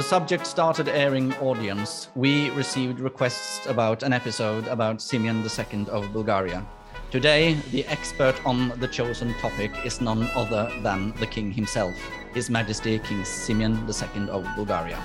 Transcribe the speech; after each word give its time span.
the 0.00 0.04
subject 0.04 0.46
started 0.46 0.88
airing 0.88 1.30
audience, 1.42 2.08
we 2.14 2.48
received 2.52 3.00
requests 3.00 3.66
about 3.66 4.02
an 4.02 4.14
episode 4.14 4.66
about 4.68 5.02
Simeon 5.02 5.44
II 5.44 5.86
of 5.90 6.10
Bulgaria. 6.14 6.66
Today, 7.10 7.52
the 7.70 7.84
expert 7.84 8.34
on 8.46 8.72
the 8.80 8.88
chosen 8.88 9.34
topic 9.34 9.70
is 9.84 10.00
none 10.00 10.26
other 10.34 10.72
than 10.82 11.12
the 11.20 11.26
king 11.26 11.52
himself, 11.52 11.94
His 12.32 12.48
Majesty 12.48 12.98
King 13.00 13.26
Simeon 13.26 13.74
II 13.86 14.30
of 14.30 14.42
Bulgaria. 14.56 14.96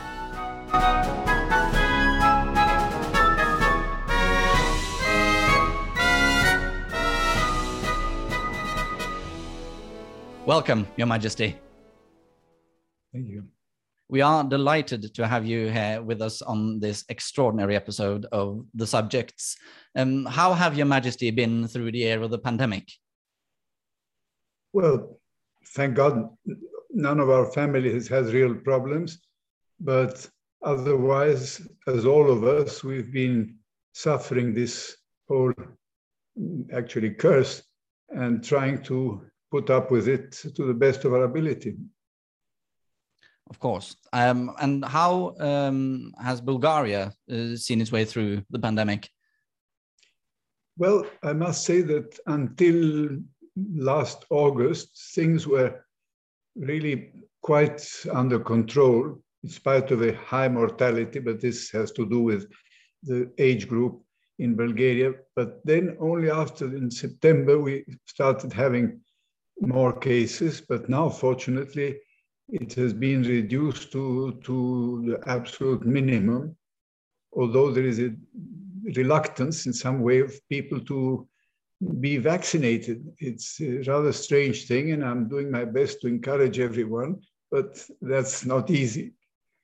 Welcome, 10.46 10.88
Your 10.96 11.08
Majesty. 11.08 11.58
Thank 13.12 13.28
you. 13.28 13.55
We 14.08 14.22
are 14.22 14.44
delighted 14.44 15.16
to 15.16 15.28
have 15.28 15.48
you 15.48 15.70
here 15.70 16.00
with 16.00 16.22
us 16.22 16.44
on 16.44 16.80
this 16.80 17.04
extraordinary 17.10 17.76
episode 17.76 18.28
of 18.32 18.64
The 18.76 18.86
Subjects. 18.86 19.58
Um, 19.96 20.26
how 20.26 20.54
have 20.54 20.78
Your 20.78 20.86
Majesty 20.86 21.32
been 21.32 21.68
through 21.68 21.92
the 21.92 21.98
year 21.98 22.22
of 22.22 22.30
the 22.30 22.38
pandemic? 22.38 22.88
Well, 24.74 25.20
thank 25.70 25.96
God, 25.96 26.30
none 26.92 27.20
of 27.20 27.32
our 27.32 27.52
families 27.52 28.08
has 28.10 28.26
had 28.26 28.34
real 28.34 28.54
problems, 28.54 29.22
but 29.80 30.30
otherwise, 30.64 31.68
as 31.88 32.06
all 32.06 32.30
of 32.30 32.44
us, 32.44 32.84
we've 32.84 33.12
been 33.12 33.58
suffering 33.94 34.54
this 34.54 34.98
whole 35.28 35.54
actually 36.72 37.10
curse 37.10 37.64
and 38.10 38.44
trying 38.44 38.84
to 38.84 39.26
put 39.50 39.72
up 39.72 39.90
with 39.90 40.08
it 40.08 40.32
to 40.34 40.66
the 40.66 40.74
best 40.74 41.06
of 41.06 41.14
our 41.14 41.24
ability. 41.24 41.78
Of 43.50 43.60
course. 43.60 43.96
Um, 44.12 44.52
and 44.60 44.84
how 44.84 45.36
um, 45.40 46.14
has 46.20 46.42
Bulgaria 46.42 47.14
uh, 47.32 47.56
seen 47.56 47.80
its 47.82 47.92
way 47.92 48.06
through 48.06 48.42
the 48.50 48.60
pandemic? 48.60 49.10
Well, 50.78 51.06
I 51.24 51.34
must 51.34 51.64
say 51.64 51.82
that 51.82 52.20
until 52.26 53.20
last 53.76 54.26
August, 54.30 55.14
things 55.16 55.48
were 55.48 55.86
really 56.56 57.12
quite 57.42 57.88
under 58.12 58.40
control 58.40 59.22
in 59.44 59.50
spite 59.50 59.92
of 59.92 60.02
a 60.02 60.16
high 60.16 60.48
mortality, 60.48 61.20
but 61.20 61.40
this 61.40 61.70
has 61.70 61.92
to 61.92 62.06
do 62.10 62.20
with 62.22 62.48
the 63.04 63.32
age 63.38 63.68
group 63.68 64.02
in 64.40 64.56
Bulgaria. 64.56 65.14
But 65.36 65.62
then 65.64 65.96
only 66.00 66.30
after 66.32 66.66
in 66.66 66.90
September, 66.90 67.60
we 67.60 67.86
started 68.06 68.52
having 68.52 69.00
more 69.62 69.94
cases, 69.94 70.62
but 70.62 70.90
now 70.90 71.10
fortunately, 71.10 72.00
it 72.50 72.74
has 72.74 72.94
been 72.94 73.24
reduced 73.24 73.92
to, 73.92 74.40
to 74.44 75.04
the 75.08 75.30
absolute 75.30 75.86
minimum, 75.86 76.56
although 77.34 77.72
there 77.72 77.86
is 77.86 78.00
a 78.00 78.14
reluctance 78.96 79.66
in 79.66 79.74
some 79.74 80.02
way 80.02 80.20
of 80.20 80.40
people 80.50 80.80
to 80.80 81.28
be 82.00 82.18
vaccinated. 82.18 83.06
It's 83.18 83.60
a 83.62 83.80
rather 83.88 84.14
strange 84.14 84.68
thing, 84.68 84.92
and 84.92 85.04
I'm 85.04 85.28
doing 85.28 85.52
my 85.52 85.66
best 85.66 86.02
to 86.02 86.08
encourage 86.08 86.60
everyone, 86.60 87.22
but 87.52 87.84
that's 88.02 88.46
not 88.46 88.70
easy. 88.70 89.14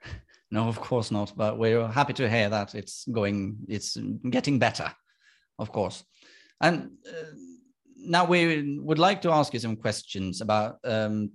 No, 0.53 0.67
of 0.67 0.81
course 0.81 1.11
not. 1.11 1.31
But 1.37 1.57
we're 1.57 1.87
happy 1.87 2.11
to 2.11 2.29
hear 2.29 2.49
that 2.49 2.75
it's 2.75 3.05
going, 3.09 3.55
it's 3.69 3.95
getting 4.29 4.59
better, 4.59 4.93
of 5.57 5.71
course. 5.71 6.03
And 6.59 6.91
uh, 7.07 7.31
now 7.95 8.25
we 8.25 8.77
would 8.77 8.99
like 8.99 9.21
to 9.21 9.31
ask 9.31 9.53
you 9.53 9.61
some 9.61 9.77
questions 9.77 10.41
about 10.41 10.79
um, 10.83 11.31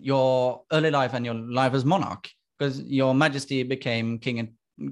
your 0.00 0.62
early 0.72 0.90
life 0.90 1.14
and 1.14 1.24
your 1.24 1.34
life 1.34 1.74
as 1.74 1.84
monarch, 1.84 2.28
because 2.58 2.80
your 2.82 3.14
Majesty 3.14 3.62
became 3.62 4.18
king 4.18 4.40
at 4.40 4.48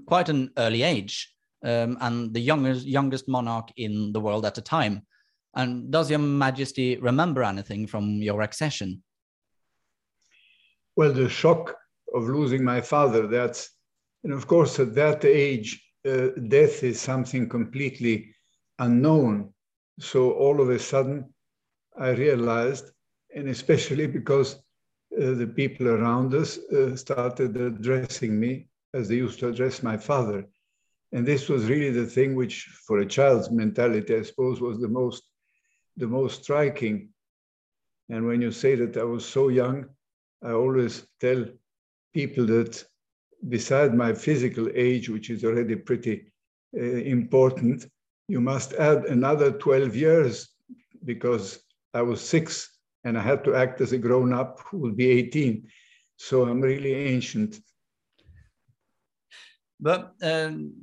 quite 0.07 0.29
an 0.29 0.51
early 0.59 0.83
age 0.83 1.33
um, 1.65 1.97
and 2.01 2.33
the 2.35 2.41
youngest 2.41 2.87
youngest 2.87 3.29
monarch 3.29 3.69
in 3.77 4.13
the 4.13 4.21
world 4.21 4.45
at 4.45 4.55
the 4.55 4.63
time. 4.63 5.03
And 5.55 5.91
does 5.91 6.11
your 6.11 6.19
Majesty 6.19 6.97
remember 6.99 7.43
anything 7.43 7.87
from 7.87 8.23
your 8.23 8.43
accession? 8.43 9.03
Well, 10.97 11.13
the 11.13 11.29
shock 11.29 11.77
of 12.15 12.25
losing 12.25 12.63
my 12.65 12.81
father. 12.81 13.27
That's 13.27 13.71
and 14.25 14.33
of 14.33 14.47
course 14.47 14.79
at 14.81 14.95
that 14.95 15.25
age, 15.25 15.83
uh, 16.09 16.29
death 16.49 16.83
is 16.83 17.01
something 17.01 17.49
completely 17.49 18.35
unknown. 18.79 19.53
So 19.99 20.33
all 20.33 20.61
of 20.61 20.71
a 20.71 20.79
sudden, 20.79 21.33
I 21.99 22.11
realized, 22.11 22.91
and 23.35 23.49
especially 23.49 24.07
because 24.07 24.63
the 25.17 25.47
people 25.47 25.89
around 25.89 26.35
us 26.35 26.59
uh, 26.59 26.95
started 26.95 27.57
addressing 27.57 28.39
me 28.39 28.69
as 28.95 29.09
they 29.09 29.17
used 29.17 29.39
to 29.41 29.49
address 29.49 29.83
my 29.83 29.97
father. 29.97 30.47
And 31.13 31.25
this 31.25 31.49
was 31.49 31.67
really 31.67 31.91
the 31.91 32.07
thing 32.07 32.35
which, 32.35 32.65
for 32.87 32.99
a 32.99 33.07
child's 33.07 33.51
mentality, 33.51 34.15
I 34.17 34.23
suppose, 34.23 34.61
was 34.61 34.79
the 34.81 34.89
most, 34.89 35.23
the 35.97 36.07
most 36.07 36.43
striking. 36.43 37.11
And 38.11 38.27
when 38.27 38.43
you 38.43 38.53
say 38.53 38.75
that 38.75 38.97
I 38.97 39.05
was 39.05 39.25
so 39.25 39.49
young, 39.49 39.87
I 40.43 40.53
always 40.53 41.07
tell 41.21 41.47
people 42.13 42.45
that 42.47 42.85
beside 43.49 43.95
my 43.95 44.13
physical 44.13 44.69
age, 44.75 45.09
which 45.09 45.31
is 45.31 45.45
already 45.45 45.77
pretty 45.77 46.33
uh, 46.77 46.81
important, 46.83 47.87
you 48.29 48.41
must 48.41 48.75
add 48.75 49.05
another 49.07 49.53
12 49.53 49.97
years 49.97 50.49
because 51.05 51.61
I 51.95 52.03
was 52.03 52.21
six 52.21 52.76
and 53.07 53.17
I 53.17 53.23
had 53.23 53.45
to 53.45 53.55
act 53.55 53.81
as 53.81 53.93
a 53.93 53.99
grown 53.99 54.33
up 54.33 54.59
who 54.67 54.79
will 54.79 54.93
be 54.93 55.09
18. 55.09 55.69
So 56.17 56.45
I'm 56.45 56.61
really 56.61 56.93
ancient. 56.93 57.61
But 59.79 60.15
um, 60.23 60.75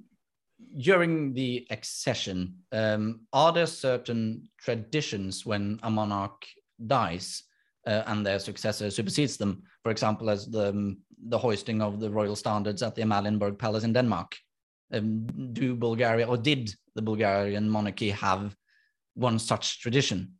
during 0.79 1.33
the 1.33 1.67
accession, 1.69 2.55
um, 2.71 3.27
are 3.33 3.51
there 3.51 3.67
certain 3.67 4.47
traditions 4.57 5.45
when 5.45 5.79
a 5.83 5.91
monarch 5.91 6.45
dies 6.87 7.43
uh, 7.85 8.03
and 8.07 8.25
their 8.25 8.39
successor 8.39 8.89
supersedes 8.89 9.35
them? 9.35 9.63
For 9.83 9.91
example, 9.91 10.29
as 10.29 10.47
the, 10.49 10.69
um, 10.69 10.99
the 11.27 11.37
hoisting 11.37 11.81
of 11.81 11.99
the 11.99 12.09
royal 12.09 12.37
standards 12.37 12.81
at 12.81 12.95
the 12.95 13.01
Amalienborg 13.01 13.59
Palace 13.59 13.83
in 13.83 13.91
Denmark. 13.91 14.37
Um, 14.93 15.25
do 15.53 15.75
Bulgaria 15.75 16.27
or 16.27 16.37
did 16.37 16.73
the 16.95 17.01
Bulgarian 17.01 17.69
monarchy 17.69 18.11
have 18.11 18.55
one 19.15 19.39
such 19.39 19.81
tradition? 19.81 20.35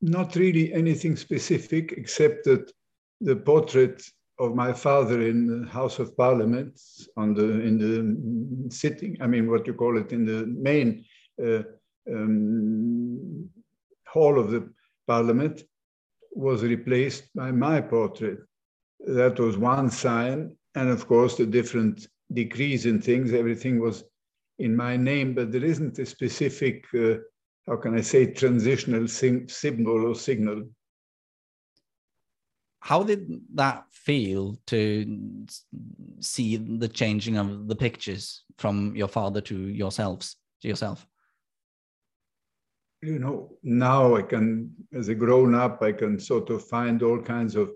Not 0.00 0.36
really 0.36 0.72
anything 0.72 1.16
specific, 1.16 1.92
except 1.92 2.44
that 2.44 2.70
the 3.20 3.36
portrait 3.36 4.02
of 4.38 4.54
my 4.54 4.72
father 4.72 5.22
in 5.22 5.46
the 5.46 5.68
House 5.68 5.98
of 5.98 6.16
Parliament 6.16 6.78
on 7.16 7.34
the 7.34 7.60
in 7.60 7.78
the 7.78 8.70
sitting, 8.70 9.16
I 9.20 9.26
mean, 9.26 9.50
what 9.50 9.66
you 9.66 9.74
call 9.74 9.96
it, 9.98 10.12
in 10.12 10.26
the 10.26 10.46
main 10.46 11.04
uh, 11.42 11.62
um, 12.12 13.48
hall 14.06 14.38
of 14.38 14.50
the 14.50 14.68
Parliament, 15.06 15.64
was 16.32 16.62
replaced 16.62 17.34
by 17.34 17.50
my 17.50 17.80
portrait. 17.80 18.40
That 19.00 19.40
was 19.40 19.56
one 19.56 19.90
sign, 19.90 20.54
and 20.74 20.90
of 20.90 21.06
course, 21.06 21.36
the 21.36 21.46
different 21.46 22.06
decrees 22.32 22.86
and 22.86 23.02
things, 23.02 23.32
everything 23.32 23.80
was 23.80 24.04
in 24.58 24.76
my 24.76 24.96
name, 24.96 25.34
but 25.34 25.52
there 25.52 25.64
isn't 25.64 25.98
a 25.98 26.06
specific 26.06 26.84
uh, 26.94 27.16
how 27.66 27.76
can 27.76 27.96
I 27.96 28.00
say, 28.00 28.26
transitional 28.26 29.08
symbol 29.08 30.06
or 30.06 30.14
signal. 30.14 30.68
How 32.80 33.02
did 33.02 33.40
that 33.54 33.84
feel 33.90 34.56
to 34.66 35.46
see 36.20 36.56
the 36.56 36.88
changing 36.88 37.36
of 37.36 37.66
the 37.66 37.74
pictures 37.74 38.44
from 38.58 38.94
your 38.94 39.08
father 39.08 39.40
to 39.42 39.58
yourselves, 39.58 40.36
to 40.62 40.68
yourself? 40.68 41.04
You 43.02 43.18
know, 43.18 43.58
now 43.64 44.14
I 44.14 44.22
can, 44.22 44.70
as 44.94 45.08
a 45.08 45.14
grown 45.14 45.54
up, 45.54 45.82
I 45.82 45.92
can 45.92 46.20
sort 46.20 46.50
of 46.50 46.64
find 46.68 47.02
all 47.02 47.20
kinds 47.20 47.56
of 47.56 47.70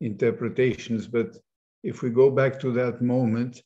interpretations. 0.00 1.06
But 1.06 1.36
if 1.82 2.00
we 2.00 2.08
go 2.08 2.30
back 2.30 2.58
to 2.60 2.72
that 2.72 3.02
moment, 3.02 3.62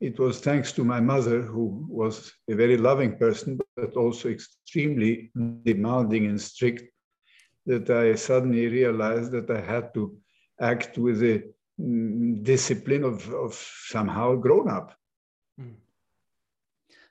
it 0.00 0.18
was 0.18 0.40
thanks 0.40 0.72
to 0.72 0.84
my 0.84 0.98
mother, 1.00 1.42
who 1.42 1.86
was 1.88 2.32
a 2.48 2.54
very 2.54 2.76
loving 2.76 3.16
person, 3.16 3.60
but 3.76 3.94
also 3.96 4.30
extremely 4.30 5.30
demanding 5.64 6.26
and 6.26 6.40
strict, 6.40 6.84
that 7.66 7.90
I 7.90 8.14
suddenly 8.14 8.66
realized 8.68 9.30
that 9.32 9.50
I 9.50 9.60
had 9.60 9.92
to 9.94 10.16
act 10.60 10.96
with 10.96 11.22
a 11.22 11.42
mm, 11.78 12.42
discipline 12.42 13.04
of, 13.04 13.28
of 13.34 13.54
somehow 13.54 14.36
grown 14.36 14.70
up. 14.70 14.96
Hmm. 15.58 15.74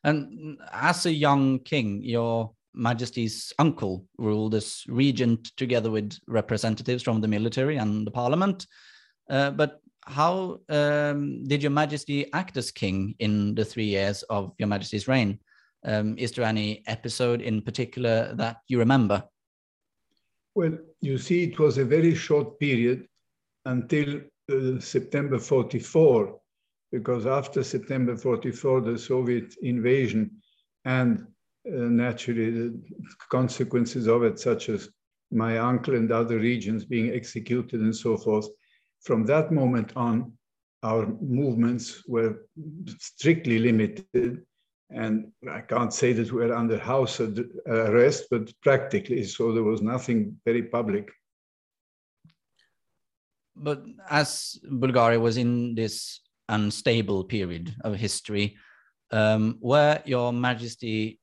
And 0.04 0.58
as 0.72 1.06
a 1.06 1.14
young 1.14 1.60
king, 1.60 2.02
your 2.02 2.54
Majesty's 2.74 3.54
uncle 3.60 4.06
ruled 4.18 4.56
as 4.56 4.84
regent 4.88 5.56
together 5.58 5.92
with 5.92 6.18
representatives 6.28 7.04
from 7.04 7.22
the 7.22 7.28
military 7.28 7.78
and 7.78 8.08
the 8.08 8.12
parliament. 8.12 8.66
Uh, 9.30 9.52
but 9.52 9.82
how 10.10 10.60
um, 10.70 11.44
did 11.46 11.62
Your 11.62 11.72
Majesty 11.72 12.32
act 12.34 12.58
as 12.58 12.72
king 12.72 13.16
in 13.20 13.54
the 13.56 13.64
three 13.64 13.86
years 13.86 14.24
of 14.24 14.54
Your 14.58 14.68
Majesty's 14.68 15.08
reign? 15.08 15.40
Um, 15.86 16.18
is 16.18 16.32
there 16.32 16.46
any 16.46 16.84
episode 16.88 17.42
in 17.42 17.62
particular 17.62 18.34
that 18.36 18.58
you 18.68 18.80
remember? 18.80 19.24
Well, 20.56 20.78
you 21.00 21.18
see, 21.18 21.44
it 21.44 21.60
was 21.60 21.78
a 21.78 21.86
very 21.86 22.16
short 22.16 22.60
period 22.60 23.08
until 23.66 24.22
uh, 24.52 24.80
September 24.80 25.38
44, 25.38 26.40
because 26.92 27.28
after 27.28 27.64
September 27.64 28.18
44, 28.18 28.82
the 28.82 28.98
Soviet 28.98 29.56
invasion 29.62 30.32
and 30.86 31.20
uh, 31.68 31.72
naturally 31.72 32.50
the 32.50 32.82
consequences 33.30 34.08
of 34.08 34.24
it, 34.24 34.40
such 34.40 34.70
as 34.70 34.90
my 35.32 35.60
uncle 35.60 35.96
and 35.96 36.12
other 36.12 36.40
regents 36.40 36.84
being 36.84 37.12
executed 37.12 37.82
and 37.82 37.96
so 37.96 38.18
forth, 38.18 38.48
from 39.02 39.26
that 39.26 39.52
moment 39.52 39.94
on, 39.96 40.34
our 40.84 41.08
movements 41.22 42.04
were 42.08 42.46
strictly 43.00 43.60
limited. 43.60 44.44
And 44.92 45.32
I 45.50 45.62
can't 45.62 45.94
say 45.94 46.14
that 46.14 46.32
we 46.32 46.42
were 46.42 46.56
under 46.56 46.78
house 46.78 47.20
arrest, 47.20 48.26
but 48.32 48.52
practically, 48.62 49.24
so 49.24 49.52
there 49.52 49.64
was 49.64 49.82
nothing 49.82 50.38
very 50.46 50.64
public. 50.64 51.12
But 53.56 53.84
as 54.10 54.58
Bulgaria 54.64 55.20
was 55.20 55.38
in 55.38 55.76
this 55.76 56.22
unstable 56.48 57.26
period 57.26 57.76
of 57.84 57.96
history, 57.96 58.58
um, 59.12 59.58
were 59.60 60.02
Your 60.06 60.32
Majesty 60.34 61.20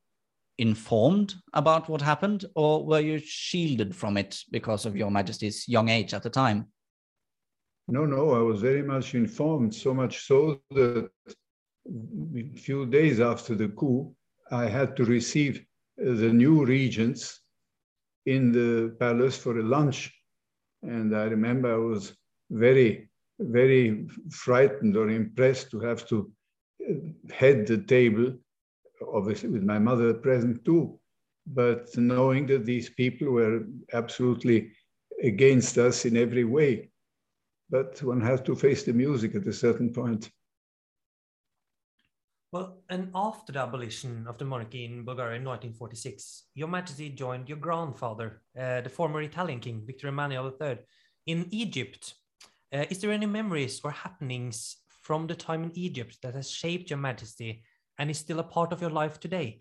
informed 0.59 1.35
about 1.55 1.89
what 1.89 2.03
happened, 2.03 2.45
or 2.55 2.85
were 2.85 3.01
you 3.01 3.19
shielded 3.19 3.95
from 3.97 4.17
it 4.17 4.39
because 4.51 4.87
of 4.87 4.97
Your 4.97 5.11
Majesty's 5.11 5.67
young 5.67 5.89
age 5.89 6.15
at 6.15 6.23
the 6.23 6.31
time? 6.31 6.67
No, 7.89 8.05
no, 8.05 8.33
I 8.33 8.41
was 8.41 8.61
very 8.61 8.83
much 8.83 9.15
informed, 9.15 9.73
so 9.73 9.95
much 9.95 10.27
so 10.27 10.61
that 10.73 11.09
a 11.89 12.57
few 12.57 12.87
days 12.87 13.21
after 13.21 13.55
the 13.55 13.69
coup, 13.69 14.13
I 14.51 14.67
had 14.67 14.97
to 14.97 15.05
receive 15.05 15.65
the 15.97 16.33
new 16.33 16.65
regents 16.65 17.43
in 18.27 18.51
the 18.51 18.97
palace 18.99 19.39
for 19.39 19.59
a 19.59 19.63
lunch. 19.63 20.13
And 20.83 21.17
I 21.17 21.25
remember 21.25 21.73
I 21.73 21.79
was 21.79 22.17
very, 22.51 23.09
very 23.39 24.09
frightened 24.31 24.97
or 24.97 25.09
impressed 25.09 25.71
to 25.71 25.81
have 25.81 26.09
to 26.09 26.33
uh, 26.89 26.95
head 27.33 27.69
the 27.69 27.79
table, 27.79 28.35
obviously 29.15 29.51
with 29.51 29.63
my 29.63 29.79
mother 29.79 30.13
present 30.13 30.65
too, 30.65 30.99
but 31.47 31.97
knowing 31.97 32.47
that 32.47 32.67
these 32.67 32.91
people 32.91 33.31
were 33.31 33.63
absolutely 33.93 34.73
against 35.23 35.79
us 35.79 36.05
in 36.05 36.17
every 36.17 36.45
way 36.45 36.91
but 37.71 38.03
one 38.03 38.21
has 38.21 38.41
to 38.43 38.55
face 38.55 38.85
the 38.85 38.93
music 38.93 39.35
at 39.35 39.47
a 39.47 39.53
certain 39.53 39.93
point. 39.93 40.31
Well, 42.53 42.79
and 42.89 43.11
after 43.15 43.53
the 43.53 43.59
abolition 43.59 44.27
of 44.29 44.39
the 44.39 44.45
monarchy 44.45 44.85
in 44.85 45.05
Bulgaria 45.05 45.37
in 45.37 45.45
1946, 45.45 46.45
Your 46.55 46.69
Majesty 46.69 47.11
joined 47.11 47.49
your 47.49 47.59
grandfather, 47.59 48.41
uh, 48.59 48.81
the 48.81 48.89
former 48.89 49.21
Italian 49.21 49.61
king, 49.61 49.83
Victor 49.85 50.09
Emmanuel 50.09 50.55
III, 50.61 50.79
in 51.27 51.49
Egypt. 51.51 52.15
Uh, 52.73 52.85
is 52.89 53.01
there 53.01 53.11
any 53.11 53.27
memories 53.27 53.81
or 53.83 53.91
happenings 53.91 54.77
from 55.03 55.27
the 55.27 55.35
time 55.35 55.65
in 55.65 55.73
Egypt 55.75 56.19
that 56.23 56.35
has 56.35 56.51
shaped 56.51 56.89
Your 56.91 56.99
Majesty 56.99 57.63
and 57.99 58.11
is 58.11 58.19
still 58.19 58.39
a 58.39 58.45
part 58.45 58.73
of 58.73 58.81
your 58.81 58.91
life 58.91 59.19
today? 59.19 59.61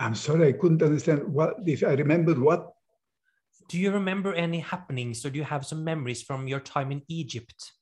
I'm 0.00 0.14
sorry, 0.14 0.48
I 0.48 0.52
couldn't 0.52 0.82
understand 0.82 1.24
what 1.24 1.56
if 1.66 1.82
I 1.82 1.94
remembered 1.94 2.38
what 2.38 2.72
do 3.68 3.78
you 3.78 3.92
remember 3.92 4.32
any 4.34 4.60
happenings 4.60 5.24
or 5.24 5.30
do 5.30 5.38
you 5.38 5.44
have 5.44 5.66
some 5.66 5.84
memories 5.84 6.22
from 6.22 6.48
your 6.48 6.60
time 6.60 6.90
in 6.90 7.02
Egypt? 7.08 7.72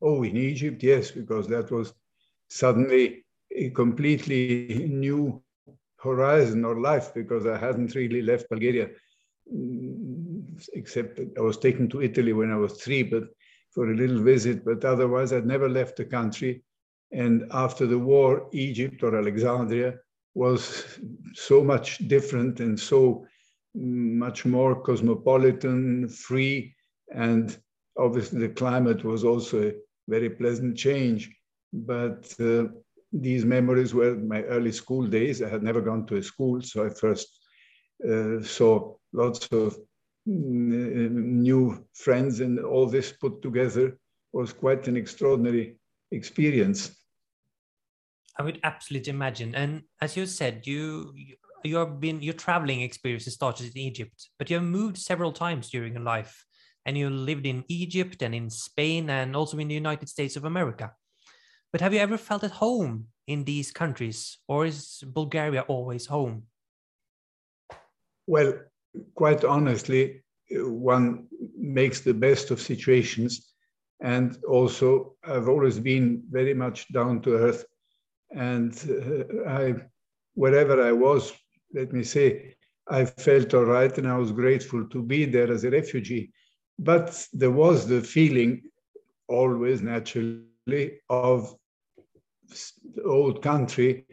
Oh, 0.00 0.22
in 0.22 0.36
Egypt, 0.36 0.82
yes, 0.82 1.10
because 1.10 1.48
that 1.48 1.70
was 1.70 1.92
suddenly 2.48 3.24
a 3.54 3.70
completely 3.70 4.86
new 4.88 5.42
horizon 5.98 6.64
or 6.64 6.80
life 6.80 7.12
because 7.14 7.46
I 7.46 7.58
hadn't 7.58 7.94
really 7.94 8.22
left 8.22 8.48
Bulgaria, 8.48 8.90
mm, 9.52 10.68
except 10.74 11.20
I 11.36 11.40
was 11.40 11.58
taken 11.58 11.88
to 11.90 12.02
Italy 12.02 12.32
when 12.32 12.52
I 12.52 12.56
was 12.56 12.74
three, 12.74 13.02
but 13.02 13.24
for 13.72 13.90
a 13.90 13.96
little 13.96 14.22
visit. 14.22 14.64
But 14.64 14.84
otherwise, 14.84 15.32
I'd 15.32 15.46
never 15.46 15.68
left 15.68 15.96
the 15.96 16.04
country. 16.04 16.62
And 17.12 17.46
after 17.50 17.86
the 17.86 17.98
war, 17.98 18.48
Egypt 18.52 19.02
or 19.02 19.16
Alexandria 19.16 19.98
was 20.34 20.98
so 21.34 21.64
much 21.64 22.06
different 22.08 22.60
and 22.60 22.78
so 22.78 23.26
much 23.76 24.44
more 24.44 24.80
cosmopolitan, 24.80 26.08
free, 26.08 26.74
and 27.14 27.56
obviously 27.98 28.40
the 28.40 28.48
climate 28.48 29.04
was 29.04 29.24
also 29.24 29.68
a 29.68 29.72
very 30.08 30.30
pleasant 30.30 30.76
change. 30.76 31.30
But 31.72 32.34
uh, 32.40 32.64
these 33.12 33.44
memories 33.44 33.94
were 33.94 34.16
my 34.16 34.42
early 34.42 34.72
school 34.72 35.06
days. 35.06 35.42
I 35.42 35.48
had 35.48 35.62
never 35.62 35.80
gone 35.80 36.06
to 36.06 36.16
a 36.16 36.22
school, 36.22 36.62
so 36.62 36.86
I 36.86 36.90
first 36.90 37.28
uh, 38.08 38.42
saw 38.42 38.94
lots 39.12 39.46
of 39.48 39.76
new 40.26 41.86
friends, 41.94 42.40
and 42.40 42.58
all 42.60 42.86
this 42.86 43.12
put 43.12 43.42
together 43.42 43.98
was 44.32 44.52
quite 44.52 44.88
an 44.88 44.96
extraordinary 44.96 45.76
experience. 46.10 46.96
I 48.38 48.42
would 48.42 48.60
absolutely 48.64 49.10
imagine. 49.10 49.54
And 49.54 49.82
as 50.00 50.16
you 50.16 50.26
said, 50.26 50.66
you 50.66 51.12
you 51.16 51.36
have 51.74 51.98
been 51.98 52.22
your 52.22 52.34
traveling 52.34 52.82
experience 52.82 53.26
started 53.26 53.74
in 53.74 53.82
Egypt, 53.82 54.30
but 54.38 54.48
you 54.48 54.56
have 54.56 54.64
moved 54.64 54.96
several 54.96 55.32
times 55.32 55.68
during 55.70 55.94
your 55.94 56.02
life, 56.02 56.46
and 56.84 56.96
you 56.96 57.10
lived 57.10 57.46
in 57.46 57.64
Egypt 57.66 58.22
and 58.22 58.34
in 58.34 58.48
Spain 58.48 59.10
and 59.10 59.34
also 59.34 59.58
in 59.58 59.66
the 59.66 59.74
United 59.74 60.08
States 60.08 60.36
of 60.36 60.44
America. 60.44 60.92
But 61.72 61.80
have 61.80 61.92
you 61.92 61.98
ever 61.98 62.16
felt 62.16 62.44
at 62.44 62.52
home 62.52 63.08
in 63.26 63.44
these 63.44 63.72
countries, 63.72 64.38
or 64.46 64.66
is 64.66 65.02
Bulgaria 65.04 65.62
always 65.62 66.06
home? 66.06 66.44
Well, 68.28 68.54
quite 69.14 69.44
honestly, 69.44 70.22
one 70.50 71.26
makes 71.58 72.00
the 72.00 72.14
best 72.14 72.50
of 72.50 72.60
situations. 72.60 73.52
And 74.00 74.38
also, 74.48 75.16
I've 75.24 75.48
always 75.48 75.78
been 75.78 76.22
very 76.30 76.54
much 76.54 76.92
down 76.92 77.20
to 77.22 77.34
earth. 77.34 77.64
And 78.30 78.72
uh, 78.88 79.48
I, 79.48 79.74
wherever 80.34 80.82
I 80.82 80.92
was, 80.92 81.32
let 81.72 81.92
me 81.92 82.02
say, 82.02 82.54
I 82.88 83.04
felt 83.04 83.54
all 83.54 83.64
right 83.64 83.96
and 83.98 84.08
I 84.08 84.16
was 84.16 84.32
grateful 84.32 84.88
to 84.88 85.02
be 85.02 85.24
there 85.24 85.52
as 85.52 85.64
a 85.64 85.70
refugee. 85.70 86.30
But 86.78 87.26
there 87.32 87.50
was 87.50 87.86
the 87.86 88.00
feeling, 88.00 88.62
always 89.28 89.82
naturally, 89.82 91.00
of 91.08 91.54
the 92.94 93.02
old 93.04 93.42
country 93.42 94.04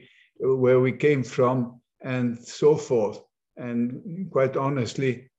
uh, 0.43 0.55
where 0.55 0.79
we 0.79 0.91
came 0.91 1.23
from 1.23 1.81
and 2.01 2.37
so 2.37 2.75
forth. 2.75 3.21
And 3.57 4.29
quite 4.31 4.57
honestly, 4.57 5.29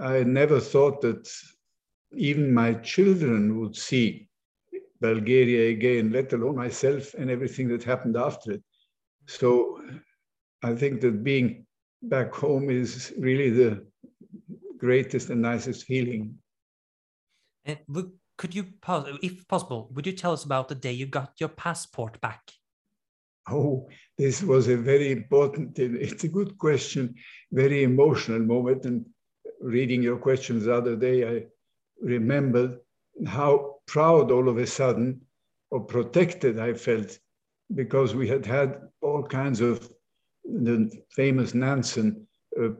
I 0.00 0.22
never 0.22 0.60
thought 0.60 1.00
that 1.02 1.28
even 2.16 2.54
my 2.54 2.74
children 2.74 3.58
would 3.58 3.74
see 3.76 4.28
Bulgaria 5.00 5.70
again, 5.70 6.12
let 6.12 6.32
alone 6.32 6.56
myself 6.56 7.14
and 7.14 7.30
everything 7.30 7.68
that 7.68 7.82
happened 7.82 8.16
after 8.16 8.52
it. 8.52 8.62
So 9.26 9.80
I 10.64 10.74
think 10.74 11.02
that 11.02 11.22
being 11.22 11.66
back 12.02 12.34
home 12.34 12.70
is 12.70 13.12
really 13.18 13.50
the 13.50 13.86
greatest 14.78 15.28
and 15.28 15.42
nicest 15.42 15.84
feeling. 15.84 16.38
And 17.66 17.78
could 18.38 18.54
you, 18.54 18.64
if 19.22 19.46
possible, 19.46 19.90
would 19.92 20.06
you 20.06 20.12
tell 20.12 20.32
us 20.32 20.44
about 20.44 20.68
the 20.68 20.74
day 20.74 20.92
you 20.92 21.06
got 21.06 21.34
your 21.38 21.50
passport 21.50 22.18
back? 22.22 22.50
Oh, 23.50 23.88
this 24.16 24.42
was 24.42 24.68
a 24.68 24.76
very 24.76 25.12
important, 25.12 25.78
it's 25.78 26.24
a 26.24 26.28
good 26.28 26.56
question, 26.56 27.14
very 27.52 27.82
emotional 27.82 28.40
moment. 28.40 28.86
And 28.86 29.04
reading 29.60 30.02
your 30.02 30.16
questions 30.16 30.64
the 30.64 30.74
other 30.74 30.96
day, 30.96 31.28
I 31.28 31.44
remembered 32.00 32.78
how 33.26 33.76
proud 33.86 34.30
all 34.30 34.48
of 34.48 34.56
a 34.56 34.66
sudden 34.66 35.20
or 35.70 35.80
protected 35.80 36.58
I 36.58 36.72
felt 36.72 37.18
because 37.74 38.14
we 38.14 38.26
had 38.28 38.46
had 38.46 38.80
all 39.02 39.22
kinds 39.22 39.60
of 39.60 39.90
the 40.44 40.90
famous 41.10 41.54
Nansen, 41.54 42.26
uh, 42.60 42.70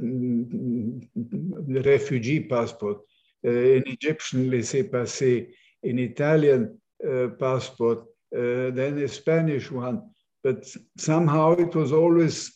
refugee 1.83 2.41
passport, 2.41 2.99
uh, 3.45 3.51
an 3.51 3.85
Egyptian 3.87 4.51
laissez-passer, 4.51 5.47
an 5.83 5.99
Italian 5.99 6.79
uh, 7.09 7.29
passport, 7.39 7.99
uh, 8.37 8.71
then 8.71 8.99
a 8.99 9.09
Spanish 9.09 9.71
one. 9.71 10.03
But 10.43 10.67
somehow 10.99 11.53
it 11.53 11.75
was 11.75 11.93
always 11.93 12.53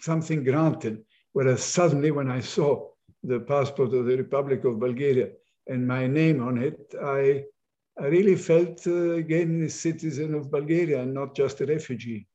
something 0.00 0.44
granted. 0.44 1.04
Whereas 1.32 1.62
suddenly 1.62 2.10
when 2.10 2.30
I 2.30 2.40
saw 2.40 2.88
the 3.22 3.40
passport 3.40 3.92
of 3.92 4.06
the 4.06 4.16
Republic 4.16 4.64
of 4.64 4.80
Bulgaria 4.80 5.30
and 5.66 5.86
my 5.86 6.06
name 6.06 6.42
on 6.42 6.58
it, 6.58 6.94
I, 7.02 7.44
I 8.00 8.06
really 8.06 8.36
felt 8.36 8.86
uh, 8.86 9.14
again 9.14 9.64
a 9.64 9.68
citizen 9.68 10.34
of 10.34 10.50
Bulgaria 10.50 11.02
and 11.02 11.12
not 11.12 11.34
just 11.34 11.60
a 11.60 11.66
refugee. 11.66 12.26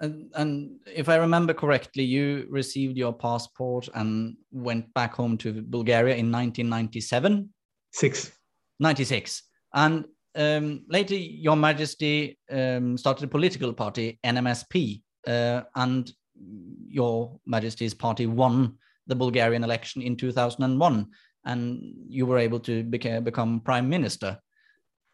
And, 0.00 0.30
and 0.34 0.78
if 0.86 1.08
I 1.08 1.16
remember 1.16 1.54
correctly, 1.54 2.04
you 2.04 2.46
received 2.50 2.96
your 2.96 3.12
passport 3.12 3.88
and 3.94 4.36
went 4.52 4.92
back 4.94 5.14
home 5.14 5.38
to 5.38 5.62
Bulgaria 5.62 6.16
in 6.16 6.30
1997? 6.30 7.48
Six. 7.92 8.32
96. 8.78 9.42
And 9.72 10.04
um, 10.34 10.84
later, 10.88 11.14
Your 11.14 11.56
Majesty 11.56 12.38
um, 12.50 12.98
started 12.98 13.24
a 13.24 13.28
political 13.28 13.72
party, 13.72 14.18
NMSP, 14.24 15.02
uh, 15.26 15.62
and 15.74 16.12
Your 16.88 17.40
Majesty's 17.46 17.94
party 17.94 18.26
won 18.26 18.74
the 19.06 19.16
Bulgarian 19.16 19.64
election 19.64 20.02
in 20.02 20.16
2001. 20.16 21.06
and 21.46 21.94
you 22.08 22.26
were 22.26 22.38
able 22.38 22.60
to 22.60 22.84
beca- 22.84 23.24
become 23.24 23.60
prime 23.60 23.88
minister. 23.88 24.38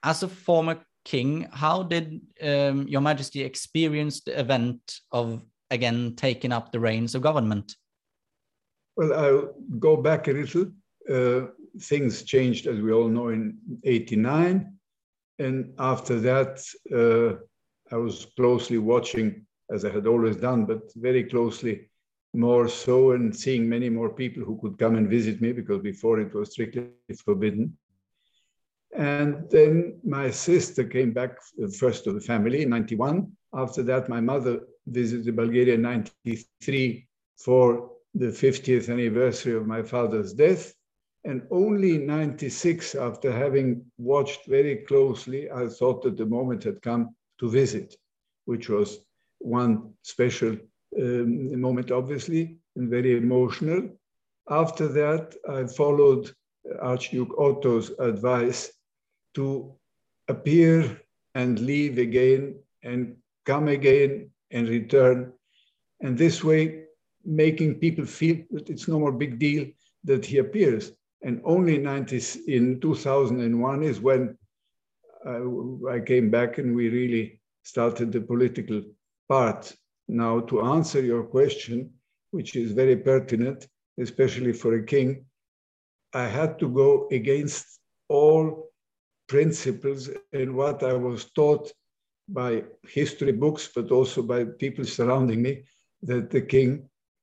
As 0.03 0.23
a 0.23 0.29
former 0.29 0.81
king, 1.05 1.49
how 1.53 1.83
did 1.83 2.21
um, 2.43 2.87
Your 2.89 3.01
Majesty 3.01 3.43
experience 3.43 4.21
the 4.21 4.39
event 4.39 5.01
of 5.11 5.43
again 5.71 6.15
taking 6.17 6.53
up 6.53 6.71
the 6.71 6.81
reins 6.81 7.15
of 7.15 7.23
government? 7.23 7.77
Well, 8.97 9.13
I'll 9.15 9.55
go 9.79 9.97
back 9.97 10.29
a 10.29 10.33
little. 10.33 10.67
Uh, 11.09 11.47
things 11.81 12.23
changed, 12.23 12.67
as 12.67 12.81
we 12.81 12.93
all 12.93 13.09
know, 13.09 13.29
in 13.29 13.59
89. 13.85 14.73
And 15.39 15.75
after 15.79 16.21
that, 16.21 16.63
uh, 16.95 17.41
I 17.93 17.99
was 17.99 18.27
closely 18.37 18.79
watching, 18.79 19.47
as 19.71 19.85
I 19.85 19.91
had 19.91 20.07
always 20.07 20.37
done, 20.37 20.67
but 20.67 20.83
very 20.95 21.25
closely 21.25 21.89
more 22.35 22.69
so, 22.69 23.13
and 23.13 23.35
seeing 23.35 23.69
many 23.69 23.89
more 23.89 24.11
people 24.11 24.45
who 24.45 24.59
could 24.61 24.79
come 24.79 24.97
and 24.97 25.09
visit 25.09 25.41
me 25.41 25.53
because 25.53 25.83
before 25.83 26.21
it 26.21 26.33
was 26.35 26.53
strictly 26.53 26.89
forbidden. 27.25 27.77
And 28.97 29.49
then 29.51 29.99
my 30.05 30.31
sister 30.31 30.85
came 30.85 31.13
back 31.13 31.39
first 31.79 32.05
to 32.05 32.13
the 32.13 32.21
family 32.21 32.63
in 32.63 32.71
91. 32.71 33.31
After 33.55 33.83
that, 33.85 34.09
my 34.09 34.21
mother 34.21 34.61
visited 34.87 35.35
Bulgaria 35.37 35.75
in 35.75 35.83
93 35.83 37.07
for 37.37 37.91
the 38.15 38.27
50th 38.27 38.91
anniversary 38.91 39.55
of 39.55 39.67
my 39.67 39.83
father's 39.83 40.35
death. 40.35 40.75
And 41.25 41.47
only 41.51 41.95
in 41.95 42.07
96, 42.07 42.95
after 42.97 43.33
having 43.33 43.85
watched 43.97 44.47
very 44.47 44.77
closely, 44.77 45.51
I 45.51 45.69
thought 45.69 46.03
that 46.03 46.17
the 46.17 46.27
moment 46.27 46.65
had 46.65 46.83
come 46.83 47.15
to 47.39 47.49
visit, 47.49 47.97
which 48.45 48.69
was 48.69 48.99
one 49.39 49.95
special 50.03 50.57
um, 50.99 51.61
moment, 51.61 51.91
obviously, 51.91 52.59
and 52.77 52.91
very 52.91 53.17
emotional. 53.17 53.89
After 54.51 54.89
that, 54.89 55.35
I 55.49 55.65
followed 55.67 56.31
Archduke 56.81 57.39
Otto's 57.39 57.91
advice 57.99 58.73
to 59.35 59.75
appear 60.29 61.01
and 61.35 61.59
leave 61.61 61.99
again 61.99 62.57
and 62.83 63.17
come 63.45 63.69
again 63.69 64.31
and 64.51 64.69
return. 64.69 65.33
And 66.01 66.17
this 66.17 66.43
way, 66.45 66.85
making 67.25 67.77
people 67.77 68.05
feel 68.05 68.39
that 68.51 68.69
it's 68.69 68.89
no 68.89 68.99
more 68.99 69.13
big 69.13 69.39
deal 69.39 69.67
that 70.05 70.27
he 70.27 70.39
appears. 70.39 70.93
And 71.23 71.41
only 71.45 71.79
90, 71.79 72.21
in 72.49 72.81
2001 72.81 73.83
is 73.83 74.01
when 74.01 74.37
I, 75.25 75.97
I 75.97 76.01
came 76.01 76.31
back 76.31 76.59
and 76.59 76.75
we 76.75 76.89
really 76.89 77.41
started 77.63 78.11
the 78.11 78.21
political 78.21 78.83
part. 79.29 79.75
Now, 80.09 80.41
to 80.41 80.63
answer 80.63 81.01
your 81.01 81.23
question, 81.23 81.91
which 82.33 82.57
is 82.57 82.73
very 82.73 82.97
pertinent, 82.97 83.69
especially 83.99 84.53
for 84.53 84.75
a 84.75 84.85
king, 84.85 85.25
I 86.13 86.27
had 86.27 86.59
to 86.59 86.69
go 86.69 87.09
against 87.11 87.79
all 88.09 88.72
principles 89.33 90.11
and 90.35 90.55
what 90.55 90.83
I 90.83 90.93
was 90.93 91.31
taught 91.33 91.73
by 92.29 92.65
history 92.99 93.33
books, 93.33 93.65
but 93.75 93.91
also 93.91 94.21
by 94.23 94.45
people 94.45 94.85
surrounding 94.85 95.41
me, 95.41 95.65
that 96.03 96.29
the 96.29 96.43
king 96.43 96.71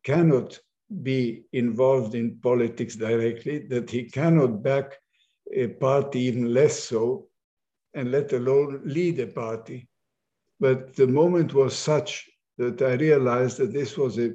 cannot 0.03 0.59
be 1.03 1.43
involved 1.53 2.15
in 2.15 2.39
politics 2.49 2.95
directly, 2.95 3.59
that 3.67 3.91
he 3.91 4.01
cannot 4.05 4.63
back 4.63 4.97
a 5.53 5.67
party, 5.67 6.21
even 6.21 6.51
less 6.51 6.75
so, 6.91 7.27
and 7.93 8.11
let 8.11 8.33
alone 8.33 8.81
lead 8.85 9.19
a 9.19 9.27
party. 9.27 9.87
But 10.59 10.95
the 10.95 11.07
moment 11.07 11.53
was 11.53 11.75
such 11.75 12.27
that 12.57 12.81
I 12.81 12.93
realized 12.93 13.57
that 13.59 13.71
this 13.71 13.95
was 13.95 14.17
a 14.17 14.33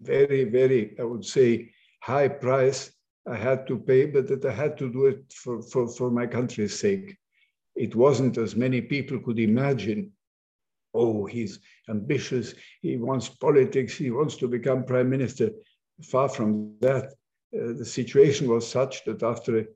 very, 0.00 0.44
very, 0.44 0.96
I 0.98 1.04
would 1.04 1.26
say, 1.26 1.72
high 2.00 2.28
price 2.28 2.90
I 3.28 3.36
had 3.36 3.66
to 3.66 3.78
pay, 3.78 4.06
but 4.06 4.28
that 4.28 4.44
I 4.44 4.52
had 4.52 4.78
to 4.78 4.90
do 4.90 5.06
it 5.06 5.32
for, 5.32 5.60
for, 5.62 5.88
for 5.88 6.10
my 6.10 6.26
country's 6.26 6.78
sake. 6.78 7.16
It 7.74 7.94
wasn't 7.94 8.38
as 8.38 8.54
many 8.56 8.80
people 8.80 9.18
could 9.18 9.38
imagine. 9.38 10.12
Oh, 10.94 11.26
he's 11.26 11.58
ambitious, 11.90 12.54
he 12.80 12.96
wants 12.96 13.28
politics, 13.28 13.94
he 13.96 14.10
wants 14.10 14.36
to 14.36 14.48
become 14.48 14.84
prime 14.84 15.10
minister. 15.10 15.50
Far 16.02 16.28
from 16.28 16.74
that. 16.80 17.06
Uh, 17.54 17.72
the 17.78 17.84
situation 17.84 18.48
was 18.48 18.68
such 18.68 19.04
that 19.04 19.22
after 19.22 19.60
a, 19.60 19.66